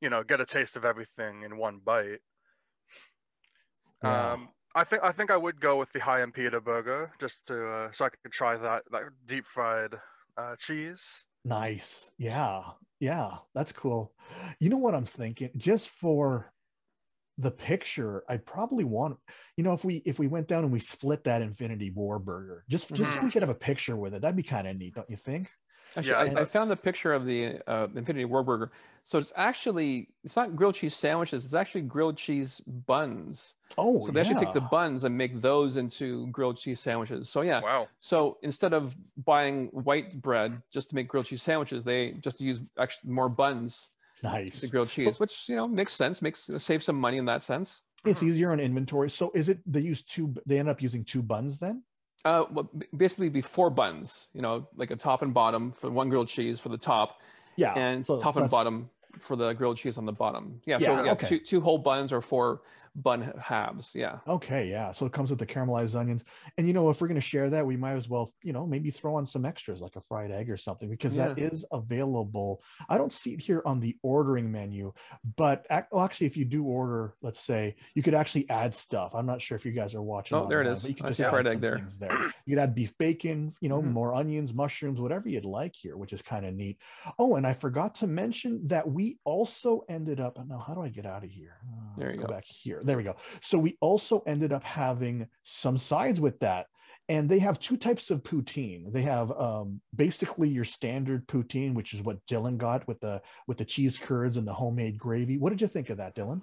you 0.01 0.11
know 0.11 0.23
get 0.23 0.41
a 0.41 0.47
taste 0.47 0.77
of 0.77 0.85
everything 0.85 1.43
in 1.43 1.57
one 1.57 1.81
bite. 1.85 2.21
Um, 4.03 4.49
I 4.77 4.85
think 4.85 5.03
I 5.03 5.11
think 5.11 5.31
I 5.31 5.39
would 5.39 5.59
go 5.59 5.79
with 5.79 5.91
the 5.93 6.01
Hi 6.01 6.21
I'm 6.21 6.31
Peter 6.31 6.61
burger 6.61 7.11
just 7.19 7.47
to 7.47 7.67
uh, 7.67 7.93
so 7.93 8.05
I 8.05 8.09
could 8.11 8.31
try 8.31 8.59
that 8.59 8.83
that 8.93 9.05
deep 9.27 9.47
fried 9.47 9.95
uh, 10.37 10.55
cheese. 10.57 11.25
Nice. 11.47 12.11
Yeah. 12.19 12.61
Yeah. 13.01 13.31
That's 13.55 13.73
cool. 13.73 14.13
You 14.61 14.69
know 14.69 14.77
what 14.77 14.95
I'm 14.95 15.07
thinking? 15.07 15.51
Just 15.57 15.89
for 15.89 16.53
the 17.39 17.51
picture, 17.51 18.23
I 18.29 18.37
probably 18.37 18.85
want, 18.85 19.17
you 19.57 19.65
know, 19.65 19.73
if 19.73 19.83
we 19.83 20.03
if 20.05 20.19
we 20.19 20.27
went 20.27 20.47
down 20.47 20.65
and 20.65 20.73
we 20.73 20.81
split 20.81 21.25
that 21.25 21.41
Infinity 21.41 21.91
War 21.91 22.19
burger, 22.19 22.65
just 22.69 22.95
just 22.95 23.15
so 23.15 23.23
we 23.23 23.31
could 23.31 23.43
have 23.43 23.49
a 23.49 23.55
picture 23.55 23.97
with 23.97 24.13
it, 24.15 24.21
that'd 24.21 24.37
be 24.37 24.43
kind 24.43 24.69
of 24.69 24.77
neat, 24.77 24.95
don't 24.95 25.09
you 25.09 25.17
think? 25.17 25.49
Actually, 25.97 26.11
Yeah, 26.11 26.19
I, 26.19 26.23
I 26.23 26.29
that's- 26.29 26.49
found 26.49 26.71
the 26.71 26.77
picture 26.77 27.13
of 27.13 27.25
the 27.25 27.59
uh, 27.67 27.89
Infinity 27.95 28.25
War 28.25 28.43
Burger. 28.43 28.71
So 29.05 29.19
it's 29.19 29.33
actually 29.37 30.09
it's 30.25 30.35
not 30.35 30.57
grilled 30.57 30.75
cheese 30.75 30.95
sandwiches. 30.95 31.45
It's 31.45 31.55
actually 31.55 31.83
grilled 31.83 32.17
cheese 32.17 32.61
buns. 32.87 33.55
Oh, 33.79 34.05
So 34.05 34.11
they 34.13 34.21
actually 34.21 34.45
take 34.45 34.55
the 34.55 34.61
buns 34.63 35.05
and 35.05 35.17
make 35.17 35.41
those 35.41 35.77
into 35.77 36.27
grilled 36.29 36.57
cheese 36.57 36.81
sandwiches. 36.81 37.29
So 37.29 37.43
yeah. 37.43 37.61
Wow. 37.61 37.89
So 38.01 38.39
instead 38.43 38.73
of 38.75 38.97
buying 39.25 39.67
white 39.69 40.21
bread 40.23 40.61
just 40.73 40.89
to 40.91 40.95
make 40.97 41.07
grilled 41.09 41.27
cheese 41.27 41.43
sandwiches, 41.43 41.85
they 41.85 42.13
just 42.21 42.41
use 42.41 42.69
actually 42.79 43.11
more 43.13 43.29
buns 43.29 43.91
nice. 44.23 44.61
The 44.61 44.69
grilled 44.69 44.89
cheese, 44.89 45.21
which 45.21 45.49
you 45.49 45.55
know 45.57 45.69
makes 45.69 45.93
sense. 45.93 46.21
Makes 46.21 46.51
save 46.59 46.83
some 46.83 46.97
money 46.97 47.19
in 47.19 47.27
that 47.27 47.43
sense. 47.45 47.83
It's 48.05 48.23
easier 48.23 48.51
on 48.53 48.59
inventory. 48.61 49.11
So 49.11 49.31
is 49.35 49.49
it 49.49 49.59
they 49.71 49.81
use 49.81 50.03
two? 50.03 50.35
They 50.47 50.59
end 50.59 50.69
up 50.69 50.83
using 50.83 51.05
two 51.05 51.23
buns 51.23 51.59
then? 51.59 51.83
Uh, 52.27 52.45
well, 52.51 52.69
basically, 52.97 53.29
be 53.29 53.41
four 53.41 53.71
buns. 53.71 54.27
You 54.35 54.43
know, 54.43 54.67
like 54.77 54.91
a 54.91 54.97
top 54.97 55.23
and 55.23 55.33
bottom 55.33 55.71
for 55.71 55.89
one 55.91 56.09
grilled 56.09 56.27
cheese 56.27 56.59
for 56.59 56.71
the 56.71 56.77
top, 56.79 57.21
Yeah. 57.55 57.73
and 57.75 58.05
so 58.05 58.21
top 58.21 58.37
and 58.37 58.51
bottom 58.51 58.91
for 59.21 59.37
the 59.37 59.53
grilled 59.53 59.77
cheese 59.77 59.97
on 59.97 60.07
the 60.07 60.13
bottom. 60.13 60.61
Yeah, 60.67 60.79
Yeah, 60.81 60.87
so 60.87 61.05
yeah, 61.05 61.13
okay. 61.13 61.29
two 61.29 61.39
two 61.39 61.61
whole 61.61 61.79
buns 61.79 62.13
or 62.13 62.21
four 62.21 62.63
bun 62.97 63.33
halves. 63.41 63.91
Yeah. 63.95 64.19
Okay, 64.27 64.69
yeah. 64.69 64.93
So 64.93 65.07
it 65.07 65.13
comes 65.13 65.31
with 65.31 65.39
the 65.39 65.47
caramelized 65.47 65.95
onions. 65.95 66.25
And 66.57 66.67
you 66.67 66.73
know, 66.73 66.89
if 66.91 67.01
we're 67.01 67.09
going 67.09 67.21
to 67.21 67.21
share 67.21 67.51
that, 67.51 67.67
we 67.67 67.77
might 67.77 67.93
as 67.95 68.09
well, 68.09 68.31
you 68.43 68.53
know, 68.53 68.67
maybe 68.67 68.91
throw 68.91 69.17
on 69.17 69.27
some 69.27 69.45
extras 69.45 69.81
like 69.81 69.97
a 69.97 70.01
fried 70.01 70.31
egg 70.31 70.51
or 70.51 70.57
something 70.57 70.89
because 70.89 71.17
that 71.17 71.39
is 71.39 71.65
available. 71.73 72.63
I 72.89 72.99
don't 72.99 73.13
see 73.13 73.33
it 73.35 73.41
here 73.43 73.63
on 73.65 73.81
the 73.81 73.97
ordering 74.03 74.51
menu, 74.51 74.93
but 75.37 75.67
well, 75.91 76.05
actually, 76.05 76.27
if 76.29 76.37
you 76.37 76.45
do 76.45 76.65
order, 76.65 77.15
let's 77.23 77.41
say, 77.41 77.77
you 77.95 78.03
could 78.03 78.15
actually 78.15 78.49
add 78.51 78.75
stuff. 78.75 79.15
I'm 79.15 79.27
not 79.27 79.41
sure 79.43 79.57
if 79.57 79.65
you 79.67 79.73
guys 79.73 79.95
are 79.95 80.03
watching. 80.03 80.37
Oh, 80.39 80.49
there 80.49 80.61
it 80.63 80.67
is. 80.67 80.85
You 80.85 80.95
could 80.95 81.05
I 81.07 81.09
just 81.09 81.19
see 81.19 81.25
add 81.25 81.31
fried 81.31 81.47
egg 81.47 81.61
there. 81.61 81.87
there. 81.99 82.11
You 82.47 82.55
could 82.57 82.63
add 82.63 82.75
beef 82.75 82.97
bacon, 82.99 83.53
you 83.61 83.69
know, 83.69 83.83
Mhm. 83.83 83.93
more 83.93 84.15
onions, 84.15 84.55
mushrooms, 84.55 85.01
whatever 85.01 85.29
you'd 85.29 85.45
like 85.45 85.75
here, 85.77 85.97
which 85.97 86.13
is 86.13 86.23
kind 86.23 86.47
of 86.47 86.55
neat. 86.55 86.79
Oh, 87.19 87.37
and 87.37 87.47
I 87.47 87.53
forgot 87.53 87.95
to 87.97 88.07
mention 88.07 88.63
that 88.65 88.89
we 88.91 89.19
also 89.25 89.83
ended 89.89 90.21
up. 90.21 90.39
Now, 90.47 90.59
how 90.59 90.75
do 90.75 90.83
I 90.83 90.89
get 90.89 91.07
out 91.07 91.25
of 91.25 91.31
here? 91.31 91.57
Uh, 91.69 91.99
There 91.99 92.13
you 92.13 92.19
go. 92.21 92.27
Back 92.27 92.45
here. 92.45 92.81
There 92.87 92.97
we 92.97 93.03
go. 93.03 93.17
So 93.43 93.59
we 93.59 93.77
also 93.81 94.21
ended 94.27 94.53
up 94.53 94.65
having 94.65 95.29
some 95.43 95.77
sides 95.77 96.21
with 96.21 96.39
that. 96.41 96.67
And 97.09 97.29
they 97.29 97.39
have 97.39 97.61
two 97.61 97.77
types 97.77 98.11
of 98.11 98.25
poutine. 98.25 98.93
They 98.93 99.03
have 99.03 99.31
um, 99.31 99.81
basically 99.95 100.49
your 100.49 100.65
standard 100.65 101.29
poutine, 101.29 101.75
which 101.75 101.95
is 101.95 102.03
what 102.03 102.25
Dylan 102.27 102.59
got 102.59 102.87
with 102.89 102.99
the 103.01 103.23
with 103.47 103.59
the 103.59 103.65
cheese 103.65 103.97
curds 103.97 104.37
and 104.37 104.47
the 104.47 104.53
homemade 104.53 104.99
gravy. 104.99 105.39
What 105.39 105.51
did 105.51 105.61
you 105.61 105.69
think 105.69 105.91
of 105.91 105.99
that, 105.99 106.17
Dylan? 106.17 106.43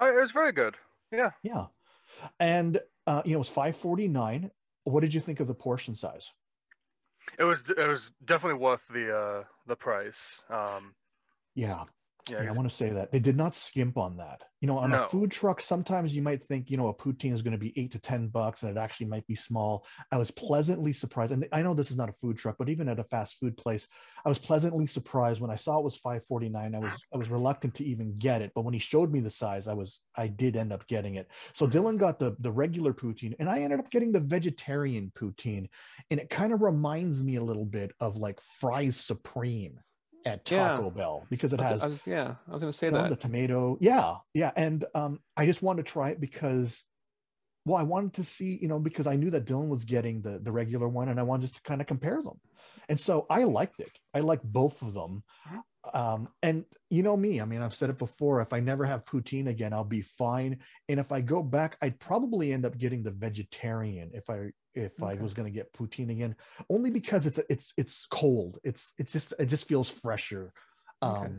Uh, 0.00 0.12
it 0.14 0.20
was 0.20 0.30
very 0.30 0.52
good. 0.52 0.76
Yeah. 1.10 1.30
Yeah, 1.42 1.66
and 2.38 2.80
uh, 3.06 3.22
you 3.24 3.34
know 3.34 3.40
it's 3.40 3.50
five 3.50 3.76
forty 3.76 4.06
nine. 4.06 4.50
What 4.84 5.00
did 5.00 5.14
you 5.14 5.20
think 5.20 5.40
of 5.40 5.48
the 5.48 5.54
portion 5.54 5.94
size? 5.94 6.32
It 7.38 7.44
was 7.44 7.62
it 7.68 7.88
was 7.88 8.12
definitely 8.24 8.60
worth 8.60 8.86
the 8.88 9.16
uh 9.16 9.44
the 9.66 9.76
price. 9.76 10.44
Um 10.48 10.94
Yeah, 11.54 11.82
yeah, 12.28 12.42
Yeah, 12.42 12.50
I 12.50 12.52
want 12.52 12.68
to 12.68 12.74
say 12.74 12.90
that 12.90 13.12
they 13.12 13.20
did 13.20 13.36
not 13.36 13.54
skimp 13.54 13.96
on 13.96 14.16
that. 14.18 14.42
You 14.60 14.68
know, 14.68 14.78
on 14.78 14.92
a 14.92 15.06
food 15.06 15.30
truck, 15.30 15.60
sometimes 15.60 16.16
you 16.16 16.22
might 16.22 16.42
think, 16.42 16.70
you 16.70 16.76
know, 16.76 16.88
a 16.88 16.94
poutine 16.94 17.34
is 17.34 17.42
going 17.42 17.52
to 17.52 17.58
be 17.58 17.78
eight 17.78 17.92
to 17.92 17.98
ten 17.98 18.28
bucks, 18.28 18.62
and 18.62 18.74
it 18.74 18.80
actually 18.80 19.06
might 19.06 19.26
be 19.26 19.34
small. 19.34 19.86
I 20.10 20.16
was 20.16 20.30
pleasantly 20.30 20.92
surprised, 20.92 21.32
and 21.32 21.46
I 21.52 21.62
know 21.62 21.74
this 21.74 21.90
is 21.90 21.96
not 21.96 22.08
a 22.08 22.14
food 22.14 22.38
truck, 22.38 22.56
but 22.58 22.68
even 22.68 22.88
at 22.88 22.98
a 22.98 23.04
fast 23.04 23.38
food 23.38 23.56
place, 23.56 23.86
I 24.24 24.28
was 24.28 24.38
pleasantly 24.38 24.86
surprised 24.86 25.40
when 25.40 25.50
I 25.50 25.56
saw 25.56 25.78
it 25.78 25.84
was 25.84 25.96
five 25.96 26.24
forty 26.24 26.48
nine. 26.48 26.74
I 26.74 26.78
was 26.78 27.04
I 27.12 27.18
was 27.18 27.28
reluctant 27.28 27.74
to 27.76 27.84
even 27.84 28.16
get 28.16 28.42
it, 28.42 28.52
but 28.54 28.62
when 28.62 28.74
he 28.74 28.80
showed 28.80 29.12
me 29.12 29.20
the 29.20 29.30
size, 29.30 29.68
I 29.68 29.74
was 29.74 30.00
I 30.16 30.28
did 30.28 30.56
end 30.56 30.72
up 30.72 30.86
getting 30.86 31.16
it. 31.16 31.30
So 31.54 31.66
hmm. 31.66 31.72
Dylan 31.72 31.98
got 31.98 32.18
the 32.18 32.34
the 32.40 32.50
regular 32.50 32.94
poutine, 32.94 33.34
and 33.38 33.48
I 33.48 33.60
ended 33.60 33.78
up 33.78 33.90
getting 33.90 34.10
the 34.10 34.20
vegetarian 34.20 35.12
poutine, 35.14 35.68
and 36.10 36.18
it 36.18 36.30
kind 36.30 36.52
of 36.52 36.62
reminds 36.62 37.22
me 37.22 37.36
a 37.36 37.44
little 37.44 37.66
bit 37.66 37.92
of 38.00 38.16
like 38.16 38.40
Fries 38.40 38.96
Supreme 38.96 39.80
at 40.26 40.50
Yeah. 40.50 40.68
Taco 40.76 40.90
Bell 40.90 41.26
because 41.30 41.52
it 41.52 41.60
has 41.60 41.84
I 41.84 41.88
was- 41.88 42.06
yeah, 42.06 42.34
I 42.48 42.52
was 42.52 42.60
going 42.62 42.72
to 42.72 42.76
say 42.78 42.90
that. 42.90 43.08
the 43.10 43.16
tomato 43.16 43.78
yeah 43.80 44.16
yeah 44.34 44.50
and 44.56 44.84
um 44.94 45.20
i 45.36 45.46
just 45.46 45.62
wanted 45.62 45.86
to 45.86 45.92
try 45.92 46.10
it 46.10 46.20
because 46.20 46.84
well 47.64 47.76
i 47.76 47.82
wanted 47.82 48.14
to 48.14 48.24
see 48.24 48.58
you 48.60 48.68
know 48.68 48.78
because 48.78 49.06
i 49.06 49.16
knew 49.16 49.30
that 49.30 49.44
dylan 49.46 49.68
was 49.68 49.84
getting 49.84 50.20
the 50.22 50.38
the 50.40 50.52
regular 50.52 50.88
one 50.88 51.08
and 51.08 51.18
i 51.18 51.22
wanted 51.22 51.42
just 51.42 51.56
to 51.56 51.62
kind 51.62 51.80
of 51.80 51.86
compare 51.86 52.22
them 52.22 52.38
and 52.88 52.98
so 52.98 53.26
i 53.30 53.44
liked 53.44 53.80
it 53.80 53.92
i 54.14 54.20
liked 54.20 54.44
both 54.44 54.82
of 54.82 54.94
them 54.94 55.22
um 55.94 56.28
and 56.42 56.64
you 56.90 57.02
know 57.02 57.16
me 57.16 57.40
i 57.40 57.44
mean 57.44 57.62
i've 57.62 57.74
said 57.74 57.90
it 57.90 57.98
before 57.98 58.40
if 58.40 58.52
i 58.52 58.60
never 58.60 58.84
have 58.84 59.04
poutine 59.04 59.48
again 59.48 59.72
i'll 59.72 59.84
be 59.84 60.02
fine 60.02 60.58
and 60.88 60.98
if 61.00 61.12
i 61.12 61.20
go 61.20 61.42
back 61.42 61.76
i'd 61.82 61.98
probably 62.00 62.52
end 62.52 62.64
up 62.64 62.76
getting 62.78 63.02
the 63.02 63.10
vegetarian 63.10 64.10
if 64.14 64.28
i 64.30 64.50
if 64.74 65.02
i 65.02 65.14
was 65.14 65.34
going 65.34 65.46
to 65.46 65.54
get 65.54 65.72
poutine 65.72 66.10
again 66.10 66.34
only 66.70 66.90
because 66.90 67.26
it's 67.26 67.40
it's 67.48 67.72
it's 67.76 68.06
cold 68.10 68.58
it's 68.64 68.92
it's 68.98 69.12
just 69.12 69.32
it 69.38 69.46
just 69.46 69.66
feels 69.66 69.90
fresher 69.90 70.52
um 71.02 71.16
Okay. 71.16 71.32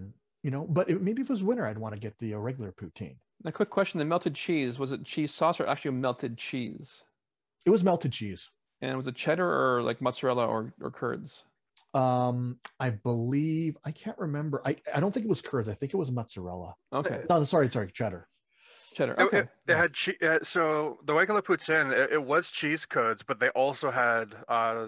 you 0.44 0.52
know 0.52 0.66
but 0.68 0.90
it, 0.90 1.02
maybe 1.02 1.22
if 1.22 1.30
it 1.30 1.34
was 1.34 1.44
winter 1.44 1.66
i'd 1.66 1.78
want 1.78 1.94
to 1.94 2.00
get 2.00 2.18
the 2.20 2.34
uh, 2.34 2.38
regular 2.38 2.72
poutine 2.72 3.18
A 3.46 3.52
quick 3.52 3.70
question: 3.70 3.98
the 4.00 4.06
melted 4.06 4.34
cheese 4.36 4.80
was 4.80 4.92
it 4.92 5.04
cheese 5.04 5.34
sauce 5.34 5.60
or 5.60 5.68
actually 5.68 5.92
melted 5.92 6.38
cheese? 6.38 7.04
it 7.66 7.70
was 7.70 7.84
melted 7.84 8.12
cheese 8.12 8.50
And 8.82 8.96
was 8.96 9.08
it 9.08 9.16
cheddar 9.16 9.48
or 9.48 9.82
like 9.82 10.02
mozzarella 10.02 10.46
or, 10.46 10.74
or 10.82 10.92
curds? 10.92 11.44
Um 11.98 12.60
i 12.80 12.90
believe 12.90 13.78
i 13.86 13.92
can't 13.92 14.18
remember 14.20 14.62
i 14.66 14.76
i 14.94 15.00
don't 15.00 15.14
think 15.14 15.26
it 15.26 15.30
was 15.30 15.42
curds 15.42 15.68
i 15.68 15.74
think 15.74 15.94
it 15.94 15.98
was 15.98 16.12
mozzarella 16.12 16.74
Okay, 16.94 17.24
no 17.30 17.44
sorry 17.44 17.70
sorry 17.70 17.90
cheddar 17.92 18.28
cheddar. 18.94 19.16
Okay, 19.20 19.40
it, 19.40 19.50
it 19.68 19.76
had 19.76 19.94
che- 19.94 20.18
uh, 20.22 20.40
so 20.44 21.00
the 21.06 21.14
regular 21.14 21.42
poutine 21.42 21.92
it, 21.92 22.12
it 22.14 22.24
was 22.24 22.52
cheese 22.52 22.86
curds, 22.86 23.24
but 23.24 23.40
they 23.40 23.50
also 23.50 23.90
had 23.92 24.36
uh 24.48 24.88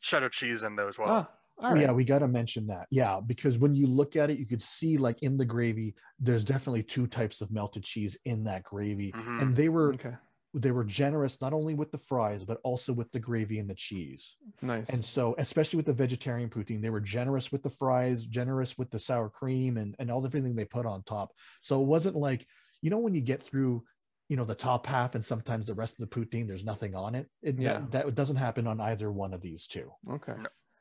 cheddar 0.00 0.28
cheese 0.28 0.62
in 0.62 0.76
there 0.76 0.88
as 0.88 0.98
well. 0.98 1.08
ah, 1.10 1.30
all 1.58 1.72
right. 1.72 1.80
yeah 1.82 1.92
we 1.92 2.04
got 2.04 2.20
to 2.20 2.28
mention 2.28 2.66
that 2.66 2.86
yeah 2.90 3.20
because 3.32 3.58
when 3.58 3.74
you 3.74 3.86
look 3.86 4.14
at 4.16 4.30
it 4.30 4.38
you 4.38 4.46
could 4.46 4.62
see 4.62 4.96
like 4.98 5.22
in 5.22 5.36
the 5.36 5.44
gravy 5.44 5.94
there's 6.18 6.44
definitely 6.44 6.82
two 6.82 7.06
types 7.06 7.40
of 7.40 7.50
melted 7.50 7.82
cheese 7.82 8.16
in 8.24 8.44
that 8.44 8.62
gravy 8.62 9.12
Mhm. 9.12 9.42
and 9.42 9.56
they 9.56 9.68
were 9.68 9.90
Okay, 9.94 10.14
they 10.52 10.72
were 10.72 10.82
generous 10.84 11.40
not 11.40 11.52
only 11.52 11.74
with 11.74 11.92
the 11.92 11.98
fries 11.98 12.44
but 12.44 12.58
also 12.64 12.92
with 12.92 13.10
the 13.12 13.20
gravy 13.20 13.58
and 13.60 13.70
the 13.70 13.74
cheese 13.74 14.36
nice. 14.62 14.88
And 14.88 15.04
so, 15.04 15.34
especially 15.38 15.76
with 15.76 15.86
the 15.86 15.92
vegetarian 15.92 16.50
poutine, 16.50 16.82
they 16.82 16.90
were 16.90 17.00
generous 17.00 17.52
with 17.52 17.62
the 17.62 17.70
fries, 17.70 18.24
generous 18.26 18.76
with 18.76 18.90
the 18.90 18.98
sour 18.98 19.28
cream, 19.28 19.76
and 19.76 19.94
and 19.98 20.10
all 20.10 20.20
the 20.20 20.26
everything 20.28 20.54
they 20.56 20.64
put 20.64 20.86
on 20.86 21.02
top. 21.02 21.32
So 21.60 21.80
it 21.80 21.86
wasn't 21.86 22.16
like 22.16 22.44
you 22.82 22.90
know 22.90 22.98
when 22.98 23.14
you 23.14 23.20
get 23.20 23.40
through, 23.42 23.84
you 24.28 24.36
know, 24.36 24.44
the 24.44 24.54
top 24.54 24.86
half, 24.86 25.14
and 25.14 25.24
sometimes 25.24 25.66
the 25.66 25.74
rest 25.74 26.00
of 26.00 26.08
the 26.08 26.14
poutine 26.14 26.46
there's 26.46 26.64
nothing 26.64 26.94
on 26.94 27.14
it. 27.14 27.28
it 27.42 27.58
Yeah. 27.58 27.80
that, 27.90 27.90
that 28.06 28.14
doesn't 28.14 28.36
happen 28.36 28.66
on 28.66 28.80
either 28.80 29.10
one 29.10 29.32
of 29.34 29.40
these 29.40 29.66
two. 29.66 29.90
okay. 30.10 30.34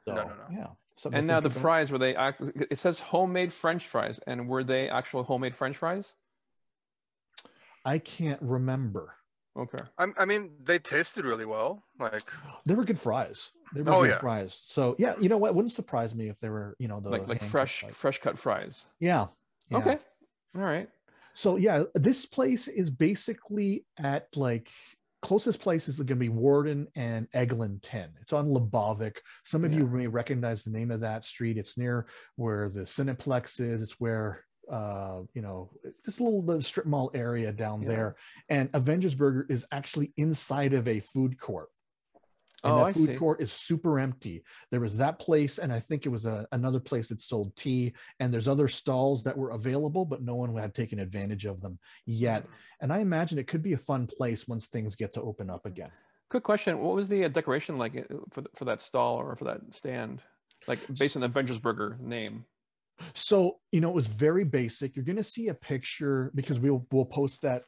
So, 0.05 0.13
No, 0.13 0.23
no, 0.23 0.29
no. 0.29 0.33
yeah. 0.51 0.67
something 0.95 1.17
And 1.19 1.27
now 1.27 1.39
the 1.39 1.47
about. 1.49 1.61
fries 1.61 1.91
were 1.91 1.97
they? 1.97 2.15
It 2.71 2.79
says 2.79 2.99
homemade 2.99 3.51
French 3.53 3.87
fries, 3.87 4.19
and 4.27 4.47
were 4.47 4.63
they 4.63 4.89
actual 4.89 5.23
homemade 5.23 5.55
French 5.55 5.77
fries? 5.77 6.13
I 7.85 7.99
can't 7.99 8.41
remember. 8.41 9.15
Okay. 9.57 9.83
I, 9.97 10.07
I 10.17 10.25
mean, 10.25 10.51
they 10.63 10.79
tasted 10.79 11.25
really 11.25 11.45
well. 11.45 11.83
Like, 11.99 12.21
They 12.65 12.75
were 12.75 12.85
good 12.85 12.99
fries. 12.99 13.51
They 13.73 13.81
were 13.81 13.91
Oh, 13.91 14.01
good 14.01 14.11
yeah. 14.11 14.19
fries. 14.19 14.59
So 14.63 14.95
yeah, 14.99 15.15
you 15.19 15.29
know 15.29 15.37
what? 15.37 15.55
Wouldn't 15.55 15.73
surprise 15.73 16.15
me 16.15 16.29
if 16.29 16.39
they 16.39 16.49
were, 16.49 16.75
you 16.79 16.87
know, 16.87 16.99
the 16.99 17.09
like 17.09 17.27
like 17.27 17.41
hand-cut 17.41 17.49
fresh 17.51 17.83
fresh 17.93 18.19
cut 18.19 18.39
fries. 18.39 18.85
Yeah. 18.99 19.27
yeah. 19.69 19.77
Okay. 19.77 19.97
All 20.55 20.61
right. 20.61 20.89
So 21.33 21.55
yeah, 21.57 21.83
this 21.93 22.25
place 22.25 22.67
is 22.67 22.89
basically 22.89 23.85
at 23.97 24.27
like 24.35 24.69
closest 25.21 25.59
place 25.59 25.87
is 25.87 25.97
going 25.97 26.07
to 26.07 26.15
be 26.15 26.29
Warden 26.29 26.87
and 26.95 27.27
Eglinton. 27.33 28.11
It's 28.21 28.33
on 28.33 28.47
Lebovic. 28.47 29.17
Some 29.43 29.65
of 29.65 29.73
you 29.73 29.85
may 29.85 30.07
recognize 30.07 30.63
the 30.63 30.71
name 30.71 30.91
of 30.91 31.01
that 31.01 31.25
street. 31.25 31.57
It's 31.57 31.77
near 31.77 32.07
where 32.37 32.69
the 32.69 32.81
Cineplex 32.81 33.59
is. 33.59 33.81
It's 33.81 33.99
where 33.99 34.45
uh 34.69 35.21
you 35.33 35.41
know 35.41 35.69
this 36.05 36.19
little 36.19 36.61
strip 36.61 36.85
mall 36.85 37.11
area 37.13 37.51
down 37.51 37.81
Yeah. 37.81 37.87
there 37.87 38.15
and 38.49 38.69
avengers 38.73 39.15
burger 39.15 39.45
is 39.49 39.65
actually 39.71 40.13
inside 40.17 40.73
of 40.73 40.87
a 40.87 40.99
food 40.99 41.39
court 41.39 41.69
and 42.63 42.73
Oh, 42.73 42.85
that 42.85 42.93
food 42.93 43.17
court 43.17 43.41
is 43.41 43.51
super 43.51 43.99
empty. 43.99 44.43
There 44.69 44.81
was 44.81 44.97
that 44.97 45.19
place, 45.19 45.59
and 45.59 45.71
I 45.71 45.79
think 45.79 46.05
it 46.05 46.09
was 46.09 46.25
a, 46.25 46.45
another 46.51 46.79
place 46.79 47.07
that 47.07 47.21
sold 47.21 47.55
tea. 47.55 47.93
And 48.19 48.33
there's 48.33 48.47
other 48.47 48.67
stalls 48.67 49.23
that 49.23 49.37
were 49.37 49.51
available, 49.51 50.03
but 50.03 50.21
no 50.21 50.35
one 50.35 50.53
had 50.55 50.75
taken 50.75 50.99
advantage 50.99 51.45
of 51.45 51.61
them 51.61 51.79
yet. 52.05 52.45
And 52.81 52.91
I 52.91 52.99
imagine 52.99 53.39
it 53.39 53.47
could 53.47 53.63
be 53.63 53.73
a 53.73 53.77
fun 53.77 54.07
place 54.07 54.47
once 54.47 54.67
things 54.67 54.95
get 54.95 55.13
to 55.13 55.21
open 55.21 55.49
up 55.49 55.65
again. 55.65 55.91
Quick 56.29 56.43
question: 56.43 56.79
What 56.79 56.95
was 56.95 57.07
the 57.07 57.25
uh, 57.25 57.27
decoration 57.29 57.77
like 57.77 57.95
uh, 57.95 58.15
for 58.31 58.43
for 58.55 58.65
that 58.65 58.81
stall 58.81 59.15
or 59.15 59.35
for 59.35 59.45
that 59.45 59.61
stand? 59.71 60.21
Like 60.67 60.79
based 60.97 61.15
on 61.15 61.21
the 61.21 61.27
Avengers 61.27 61.59
Burger 61.59 61.97
name. 62.01 62.45
So 63.13 63.59
you 63.71 63.81
know, 63.81 63.89
it 63.89 63.95
was 63.95 64.07
very 64.07 64.43
basic. 64.43 64.95
You're 64.95 65.05
going 65.05 65.15
to 65.17 65.23
see 65.23 65.47
a 65.47 65.53
picture 65.53 66.31
because 66.35 66.59
we'll 66.59 66.85
we'll 66.91 67.05
post 67.05 67.41
that 67.43 67.63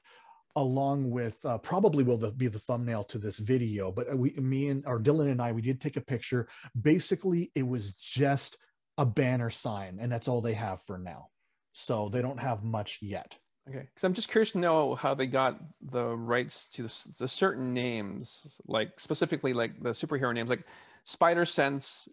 along 0.56 1.10
with 1.10 1.38
uh, 1.46 1.58
probably 1.60 2.04
will 2.04 2.18
the, 2.18 2.32
be 2.32 2.48
the 2.48 2.60
thumbnail 2.60 3.04
to 3.06 3.18
this 3.18 3.40
video. 3.40 3.92
But 3.92 4.16
we, 4.18 4.32
me 4.32 4.70
and 4.70 4.84
or 4.86 5.00
Dylan 5.00 5.32
and 5.32 5.42
I, 5.42 5.52
we 5.52 5.62
did 5.62 5.82
take 5.82 5.98
a 5.98 6.02
picture. 6.02 6.48
Basically, 6.80 7.52
it 7.56 7.68
was 7.68 7.94
just 7.94 8.58
a 8.98 9.06
banner 9.06 9.50
sign, 9.50 9.98
and 10.00 10.12
that's 10.12 10.28
all 10.28 10.42
they 10.42 10.54
have 10.54 10.82
for 10.82 10.98
now. 10.98 11.28
So 11.74 12.10
they 12.10 12.22
don't 12.22 12.40
have 12.40 12.64
much 12.64 13.00
yet. 13.02 13.36
Okay, 13.70 13.88
because 13.94 14.04
I'm 14.04 14.14
just 14.14 14.30
curious 14.30 14.52
to 14.54 14.58
know 14.58 14.96
how 14.96 15.14
they 15.14 15.28
got 15.28 15.60
the 15.82 16.18
rights 16.18 16.68
to 16.74 16.84
the, 16.84 16.94
the 17.20 17.28
certain 17.28 17.74
names, 17.74 18.60
like 18.66 19.00
specifically 19.00 19.54
like 19.54 19.82
the 19.82 19.92
superhero 19.92 20.34
names, 20.34 20.50
like 20.50 20.66
Spider 21.06 21.46
Sense 21.46 22.10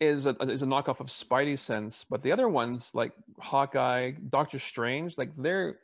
is 0.00 0.26
a 0.26 0.30
is 0.42 0.62
a 0.62 0.66
knockoff 0.66 1.00
of 1.00 1.06
Spidey 1.08 1.58
Sense, 1.58 2.04
but 2.08 2.22
the 2.22 2.32
other 2.32 2.48
ones 2.48 2.94
like 2.94 3.12
Hawkeye, 3.38 4.12
Doctor 4.12 4.58
Strange, 4.58 5.18
like 5.18 5.30
they're, 5.36 5.80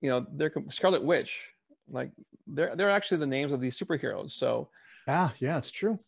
you 0.00 0.10
know, 0.10 0.26
they're 0.32 0.52
Scarlet 0.68 1.04
Witch, 1.04 1.52
like 1.88 2.10
they're 2.46 2.74
they're 2.76 2.90
actually 2.90 3.18
the 3.18 3.26
names 3.26 3.52
of 3.52 3.60
these 3.60 3.78
superheroes. 3.78 4.32
So 4.32 4.68
Ah, 5.08 5.32
yeah, 5.38 5.58
it's 5.58 5.70
true. 5.70 5.98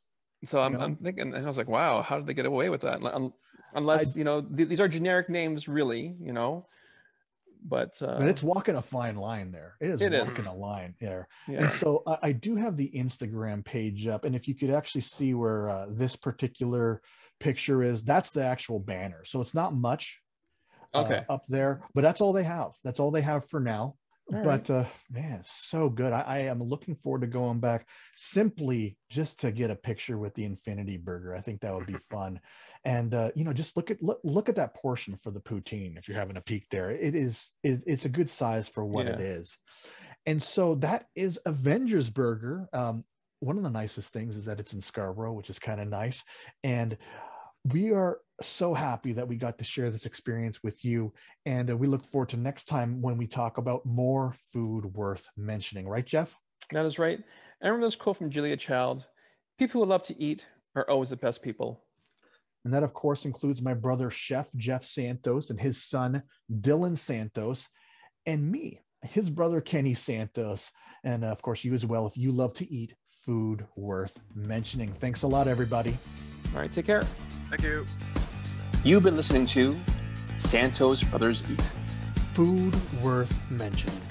so 0.45 0.61
I'm. 0.61 0.80
I'm 0.80 0.97
thinking, 0.97 1.35
and 1.35 1.45
I 1.45 1.47
was 1.47 1.59
like, 1.59 1.68
wow, 1.68 2.02
how 2.02 2.16
did 2.16 2.26
they 2.26 2.35
get 2.35 2.47
away 2.47 2.68
with 2.71 2.80
that? 2.83 3.02
Un- 3.04 3.33
Unless 3.75 4.16
you 4.16 4.25
know 4.25 4.40
th- 4.42 4.68
these 4.68 4.80
are 4.80 4.88
generic 4.88 5.28
names, 5.28 5.68
really, 5.68 6.16
you 6.21 6.33
know. 6.33 6.64
But 7.64 8.00
uh, 8.00 8.18
But 8.18 8.28
it's 8.28 8.42
walking 8.42 8.76
a 8.76 8.82
fine 8.82 9.16
line 9.16 9.50
there. 9.52 9.76
It 9.80 9.90
is 9.90 10.00
It 10.00 10.12
is. 10.12 10.22
walking 10.22 10.46
a 10.46 10.54
line 10.54 10.94
there. 11.00 11.28
yeah. 11.46 11.64
And 11.64 11.70
so 11.72 12.02
I, 12.06 12.18
I 12.22 12.32
do 12.32 12.56
have 12.56 12.76
the 12.76 12.90
Instagram 12.94 13.64
page 13.64 14.06
up, 14.06 14.24
and 14.24 14.34
if 14.34 14.48
you 14.48 14.54
could 14.54 14.70
actually 14.70 15.02
see 15.02 15.34
where 15.34 15.68
uh, 15.68 15.86
this 15.90 16.16
particular 16.16 17.02
picture 17.40 17.82
is, 17.82 18.02
that's 18.04 18.32
the 18.32 18.44
actual 18.44 18.78
banner. 18.78 19.24
So 19.24 19.40
it's 19.40 19.54
not 19.54 19.74
much 19.74 20.20
uh, 20.94 21.02
okay. 21.02 21.24
up 21.28 21.44
there, 21.48 21.82
but 21.94 22.02
that's 22.02 22.20
all 22.20 22.32
they 22.32 22.44
have. 22.44 22.72
That's 22.84 23.00
all 23.00 23.10
they 23.10 23.20
have 23.22 23.48
for 23.48 23.60
now. 23.60 23.96
All 24.30 24.38
right. 24.40 24.44
but 24.44 24.70
uh, 24.70 24.85
man, 25.11 25.42
so 25.44 25.88
good. 25.88 26.12
I, 26.12 26.20
I 26.20 26.38
am 26.40 26.62
looking 26.62 26.94
forward 26.94 27.23
to 27.23 27.26
going 27.26 27.61
back 27.61 27.88
simply 28.14 28.99
just 29.11 29.40
to 29.40 29.50
get 29.50 29.70
a 29.70 29.76
picture 29.76 30.18
with 30.18 30.35
the 30.35 30.44
Infinity 30.44 30.99
Burger. 30.99 31.35
I 31.35 31.40
think 31.40 31.61
that 31.61 31.75
would 31.75 31.87
be 31.87 31.94
fun. 32.11 32.40
And 32.85 33.14
uh, 33.14 33.30
you 33.35 33.44
know, 33.44 33.52
just 33.52 33.76
look 33.76 33.90
at 33.90 34.02
look, 34.02 34.20
look 34.25 34.49
at 34.49 34.56
that 34.56 34.75
portion 34.75 35.16
for 35.16 35.30
the 35.30 35.40
poutine. 35.40 35.97
If 35.97 36.08
you're 36.08 36.18
having 36.18 36.37
a 36.37 36.42
peek 36.42 36.66
there, 36.70 36.90
it 36.90 37.14
is 37.14 37.54
it, 37.62 37.82
it's 37.87 38.04
a 38.04 38.11
good 38.11 38.28
size 38.28 38.68
for 38.68 38.85
what 38.85 39.06
it 39.06 39.18
Yeah. 39.18 39.26
is. 39.26 39.56
And 40.26 40.42
so 40.42 40.75
that 40.76 41.06
is 41.14 41.38
Avengers 41.47 42.11
Burger. 42.11 42.68
Um, 42.73 43.04
one 43.40 43.56
of 43.56 43.62
the 43.62 43.70
nicest 43.70 44.12
things 44.12 44.37
is 44.37 44.44
that 44.47 44.61
it's 44.61 44.75
in 44.75 44.80
Scarborough, 44.80 45.32
which 45.32 45.49
is 45.49 45.58
kind 45.58 45.80
of 45.80 45.88
nice. 45.88 46.23
And 46.62 46.99
we 47.64 47.92
are 47.92 48.18
so 48.40 48.75
happy 48.75 49.12
that 49.12 49.26
we 49.26 49.37
got 49.37 49.59
to 49.59 49.64
share 49.64 49.90
this 49.90 50.07
experience 50.07 50.62
with 50.62 50.85
you. 50.85 51.12
And 51.47 51.71
uh, 51.71 51.76
we 51.76 51.87
look 51.87 52.04
forward 52.04 52.30
to 52.30 52.37
next 52.37 52.64
time 52.64 53.02
when 53.02 53.16
we 53.16 53.26
talk 53.26 53.59
about 53.59 53.85
more 53.85 54.35
food 54.52 54.87
worth 54.95 55.28
mentioning. 55.37 55.88
Right, 55.88 56.07
Jeff? 56.07 56.37
That 56.71 56.87
is 56.87 56.99
right. 56.99 57.21
I 57.62 57.66
remember 57.66 57.87
this 57.87 57.97
quote 57.97 58.16
from 58.16 58.30
Julia 58.30 58.57
Child 58.57 59.07
People 59.59 59.83
who 59.83 59.88
love 59.88 60.04
to 60.04 60.23
eat 60.23 60.47
are 60.76 60.88
always 60.88 61.11
the 61.11 61.16
best 61.16 61.42
people. 61.42 61.83
And 62.64 62.73
that, 62.75 62.83
of 62.83 62.95
course, 62.95 63.25
includes 63.25 63.61
my 63.61 63.75
brother, 63.75 64.11
Chef 64.11 64.52
Jeff 64.57 64.85
Santos, 64.85 65.50
and 65.50 65.59
his 65.59 65.83
son, 65.83 66.23
Dylan 66.52 66.97
Santos, 66.97 67.68
and 68.26 68.50
me, 68.50 68.83
his 69.02 69.30
brother, 69.30 69.61
Kenny 69.61 69.95
Santos. 69.95 70.71
And 71.02 71.25
uh, 71.25 71.28
of 71.28 71.42
course, 71.42 71.64
you 71.64 71.75
as 71.75 71.87
well, 71.87 72.07
if 72.07 72.16
you 72.16 72.30
love 72.30 72.54
to 72.54 72.71
eat 72.71 72.95
food 73.04 73.66
worth 73.76 74.21
mentioning. 74.35 74.92
Thanks 74.92 75.23
a 75.23 75.28
lot, 75.28 75.49
everybody. 75.49 75.97
All 76.54 76.61
right, 76.61 76.71
take 76.71 76.87
care. 76.87 77.02
Thank 77.49 77.62
you. 77.62 77.87
You've 78.85 79.02
been 79.02 79.16
listening 79.16 79.44
to 79.47 79.76
Santos 80.38 81.02
Brothers 81.02 81.42
Eat. 81.50 81.61
Food 82.32 82.76
worth 83.02 83.40
mentioning. 83.50 84.07